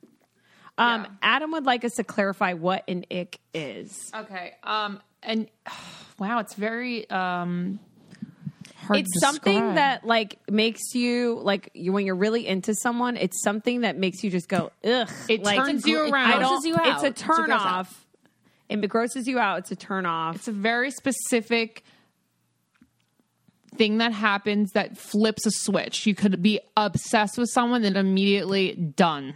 [0.78, 4.12] Um, Adam would like us to clarify what an ick is.
[4.16, 4.54] Okay.
[4.64, 5.02] Um.
[5.22, 5.48] And
[6.20, 7.80] wow, it's very um.
[8.84, 9.76] Hard it's to something describe.
[9.76, 13.18] that like makes you like you when you're really into someone.
[13.18, 15.10] It's something that makes you just go ugh.
[15.30, 16.16] It like, turns you around.
[16.34, 17.04] I don't- Grosses you It's out.
[17.04, 17.68] a It's a turn gross out.
[17.68, 18.06] off.
[18.70, 19.60] It grosses you out.
[19.60, 20.36] It's a turn off.
[20.36, 21.84] It's a very specific
[23.76, 26.06] thing that happens that flips a switch.
[26.06, 29.34] You could be obsessed with someone and immediately done.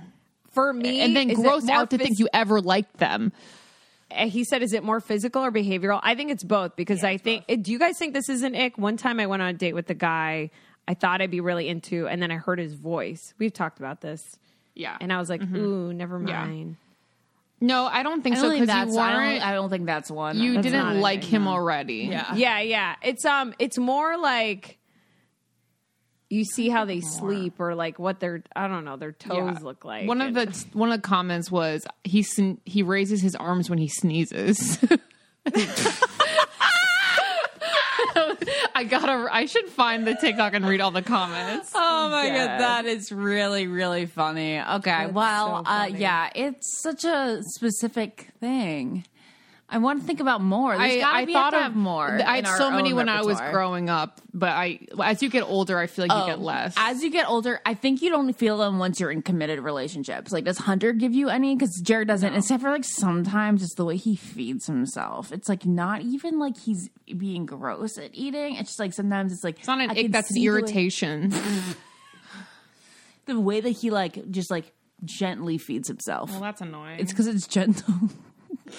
[0.52, 3.32] For me, And then is gross more out to phys- think you ever liked them.
[4.10, 7.18] Uh, he said, "Is it more physical or behavioral?" I think it's both because I
[7.18, 7.44] think.
[7.50, 8.78] uh, Do you guys think this is an ick?
[8.78, 10.50] One time, I went on a date with a guy
[10.88, 13.34] I thought I'd be really into, and then I heard his voice.
[13.38, 14.38] We've talked about this,
[14.76, 14.96] Yeah.
[15.02, 16.46] and I was like, "Ooh, never Yeah.
[16.46, 16.78] mind."
[17.60, 18.94] no, I don't think I so don't think because that's.
[18.94, 20.38] you I don't, I don't think that's one.
[20.40, 22.08] you That's didn't like him already.
[22.10, 22.34] Yeah.
[22.36, 22.96] Yeah, yeah.
[23.02, 24.77] It's um, it's more like
[26.30, 29.60] you see how they sleep or like what their I don't know their toes Yeah.
[29.62, 30.08] look like.
[30.08, 33.80] One of the one of the comments was he sn- he raises his arms when
[33.80, 34.80] he sneezes.
[38.76, 39.28] I gotta.
[39.32, 41.72] I should find the TikTok and read all the comments.
[41.74, 42.48] Oh my Dead.
[42.48, 44.60] god, that is really really funny.
[44.60, 49.06] Okay, well, so uh, yeah, it's such a specific thing.
[49.70, 50.78] I want to think about more.
[50.78, 52.08] There's I, I be, thought have of have more.
[52.26, 55.78] I had so many when I was growing up, but I as you get older,
[55.78, 56.74] I feel like you get Oh, less.
[56.78, 60.32] As you get older, I think you don't feel them once you're in committed relationships.
[60.32, 61.54] Like, does Hunter give you any?
[61.54, 65.34] Because Jared doesn't, except for like sometimes it's the way he feeds himself.
[65.34, 68.56] It's like not even like he's being gross at eating.
[68.56, 70.12] It's just like sometimes it's like it's not an ick.
[70.14, 71.34] That's an see the way- irritation.
[73.26, 74.72] The way that he like just like
[75.04, 76.32] gently feeds himself.
[76.32, 77.02] well, that's annoying.
[77.02, 77.94] It's because it's gentle.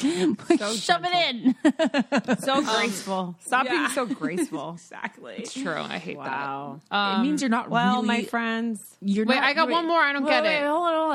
[0.02, 2.38] Like, shove it in.
[2.40, 3.36] so graceful.
[3.40, 3.70] Stop Yeah.
[3.72, 4.72] being so graceful.
[4.74, 5.34] exactly.
[5.38, 5.72] It's true.
[5.76, 6.80] I hate wow.
[6.92, 8.06] it means you're not Well, really.
[8.06, 10.00] my friends, You're Wait, not, I got one more.
[10.00, 10.66] I don't get wait, it.
[10.66, 11.12] Hold on, hold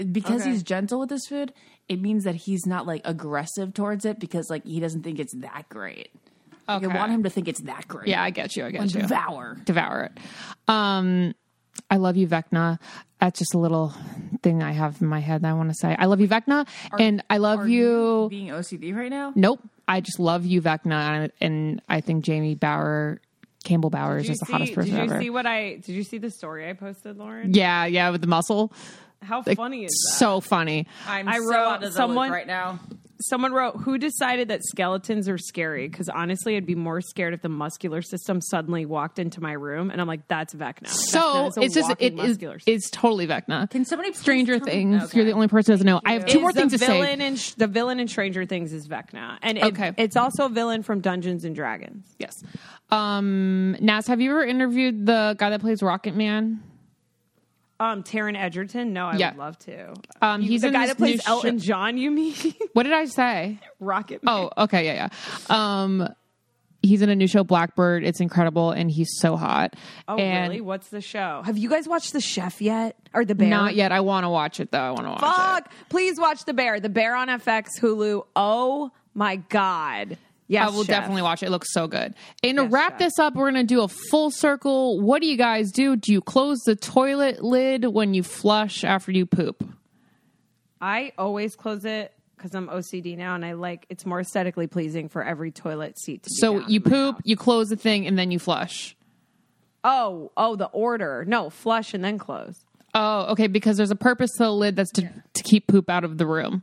[0.00, 0.12] on.
[0.12, 0.50] Because Okay.
[0.50, 1.52] he's gentle with his food,
[1.88, 5.34] it means that he's not like aggressive towards it because like he doesn't think it's
[5.36, 6.10] that great.
[6.68, 8.06] Like, I want him to think it's that great.
[8.06, 8.64] Yeah, I get you.
[8.64, 9.00] I get And you.
[9.00, 9.56] devour.
[9.64, 10.18] Devour it.
[10.68, 11.34] Um,
[11.90, 12.78] I love you, Vecna.
[13.20, 13.92] That's just a little
[14.42, 15.94] thing I have in my head that I want to say.
[15.98, 16.66] I love you, Vecna,
[16.98, 18.28] and I love Are you.
[18.30, 19.32] being OCD right now?
[19.34, 19.60] Nope.
[19.86, 23.20] I just love you, Vecna, and, and I think Jamie Bower,
[23.64, 25.20] Campbell Bower is did you, just the see, hottest did person you ever.
[25.20, 25.74] see what I?
[25.76, 27.52] Did you see the story I posted, Lauren?
[27.54, 28.72] yeah, yeah, with the muscle.
[29.22, 30.18] How Like, funny is that?
[30.18, 30.86] So funny.
[31.06, 32.78] I'm I so wrote out of the loop someone- right now.
[33.20, 37.42] Someone wrote, "Who decided that skeletons are scary?" Because honestly, I'd be more scared if
[37.42, 41.48] the muscular system suddenly walked into my room, and I'm like, "That's Vecna." So Vecna
[41.48, 43.68] is it's just walking it is muscular it's totally Vecna.
[43.70, 45.02] Can somebody Stranger Things?
[45.04, 45.16] Okay.
[45.18, 46.00] You're the only person who doesn't know.
[46.04, 47.26] I have two Is more things to villain say.
[47.26, 49.92] In, the villain in Stranger Things is Vecna, and it, Okay.
[49.96, 52.06] it's also a villain from Dungeons and Dragons.
[52.18, 52.42] Yes.
[52.90, 56.60] Um, Naz, have you ever interviewed the guy that plays Rocket Man?
[57.80, 58.92] Um, Taron Egerton.
[58.92, 59.30] No, I Yeah.
[59.30, 59.94] would love to.
[60.22, 61.96] Um, he's the in guy this that plays Elton John.
[61.98, 62.34] You mean
[62.74, 63.58] What did I say?
[63.80, 64.22] Rocket?
[64.22, 64.34] Man.
[64.56, 65.08] Oh, okay, yeah,
[65.48, 65.82] yeah.
[65.82, 66.06] Um,
[66.82, 68.04] he's in a new show, Blackbird.
[68.04, 69.74] It's incredible, and he's so hot.
[70.06, 70.60] Oh, and really?
[70.60, 71.42] What's the show?
[71.44, 72.96] Have you guys watched The Chef yet?
[73.14, 73.48] Or The Bear?
[73.48, 73.92] Not yet.
[73.92, 74.78] I want to watch it though.
[74.78, 75.24] I want to watch it.
[75.64, 75.72] Fuck!
[75.88, 76.80] Please watch The Bear.
[76.80, 78.24] The Bear on FX, Hulu.
[78.36, 80.18] Oh my god!
[80.50, 80.88] Yes, I will chef.
[80.88, 81.46] definitely watch it.
[81.46, 82.12] It looks so good.
[82.42, 82.98] And to wrap chef.
[82.98, 85.00] this up, we're going to do a full circle.
[85.00, 85.94] What do you guys do?
[85.94, 89.62] Do you close the toilet lid when you flush after you poop?
[90.80, 95.08] I always close it because I'm OCD now, and I like it's more aesthetically pleasing
[95.08, 96.22] for every toilet seat.
[96.24, 97.22] To So you poop, house.
[97.24, 98.96] you close the thing, and then you flush.
[99.84, 101.24] Oh, oh, the order.
[101.28, 102.56] No, flush and then close.
[102.94, 103.46] Oh, okay.
[103.46, 106.26] Because there's a purpose to the lid that's to, to keep poop out of the
[106.26, 106.62] room,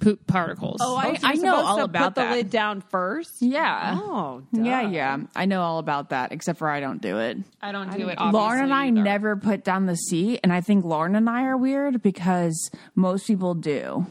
[0.00, 0.78] poop particles.
[0.80, 2.30] Oh, I, Oh, I know all to about put that.
[2.30, 3.30] the lid down first.
[3.40, 3.98] Yeah.
[4.00, 4.88] Oh, Yeah, duh.
[4.88, 5.18] yeah.
[5.36, 7.38] I know all about that, except for I don't do it.
[7.62, 8.18] I don't do it.
[8.20, 9.02] Lauren and I either.
[9.02, 13.26] never put down the seat, and I think Lauren and I are weird because most
[13.26, 14.06] people do.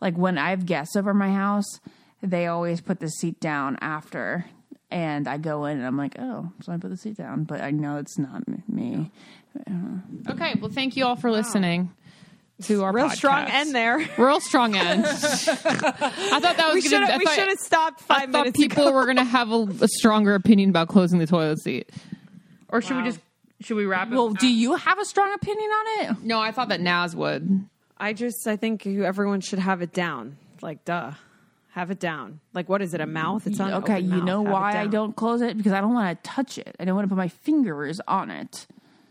[0.00, 1.78] Like when I have guests over my house,
[2.22, 4.44] they always put the seat down after,
[4.90, 7.60] and I go in and I'm like, oh, so I put the seat down, but
[7.60, 9.10] I know it's not m- me.
[10.28, 10.54] Okay.
[10.60, 11.90] Well, thank you all for listening
[12.64, 13.16] to our Real podcast.
[13.16, 14.08] strong end there.
[14.18, 15.04] Real strong end.
[15.06, 18.30] I thought that was We should I have we thought- should have stopped I five
[18.32, 18.92] thought people ago.
[18.92, 21.90] were going to have a, a stronger opinion about closing the toilet seat.
[22.68, 23.20] Or should we just
[23.60, 24.14] should we wrap it?
[24.14, 26.22] Well, do you have a strong opinion on it?
[26.22, 27.66] no, I thought that Naz would.
[27.98, 30.36] I just I think you, everyone should have it down.
[30.62, 31.12] Like, duh,
[31.72, 32.40] have it down.
[32.54, 33.00] Like, what is it?
[33.00, 33.46] A mouth?
[33.46, 33.72] It's not.
[33.82, 35.56] Okay, you know Have why I don't close it?
[35.56, 36.74] Because I don't want to touch it.
[36.80, 38.66] I don't want to put my fingers on it.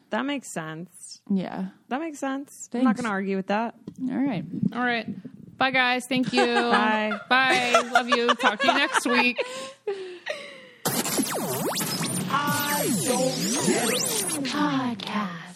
[0.10, 0.90] That makes sense.
[1.30, 1.66] Yeah.
[1.90, 2.70] That makes sense.
[2.74, 3.02] I'm not Thanks.
[3.02, 3.76] going to argue with that.
[4.10, 4.44] All right.
[4.74, 5.08] All right.
[5.58, 6.06] Bye, guys.
[6.08, 6.46] Thank you.
[6.46, 7.20] Bye.
[7.30, 7.90] Bye.
[7.94, 8.28] Love you.
[8.36, 9.38] Talk to you next week.
[14.44, 15.49] Podcast.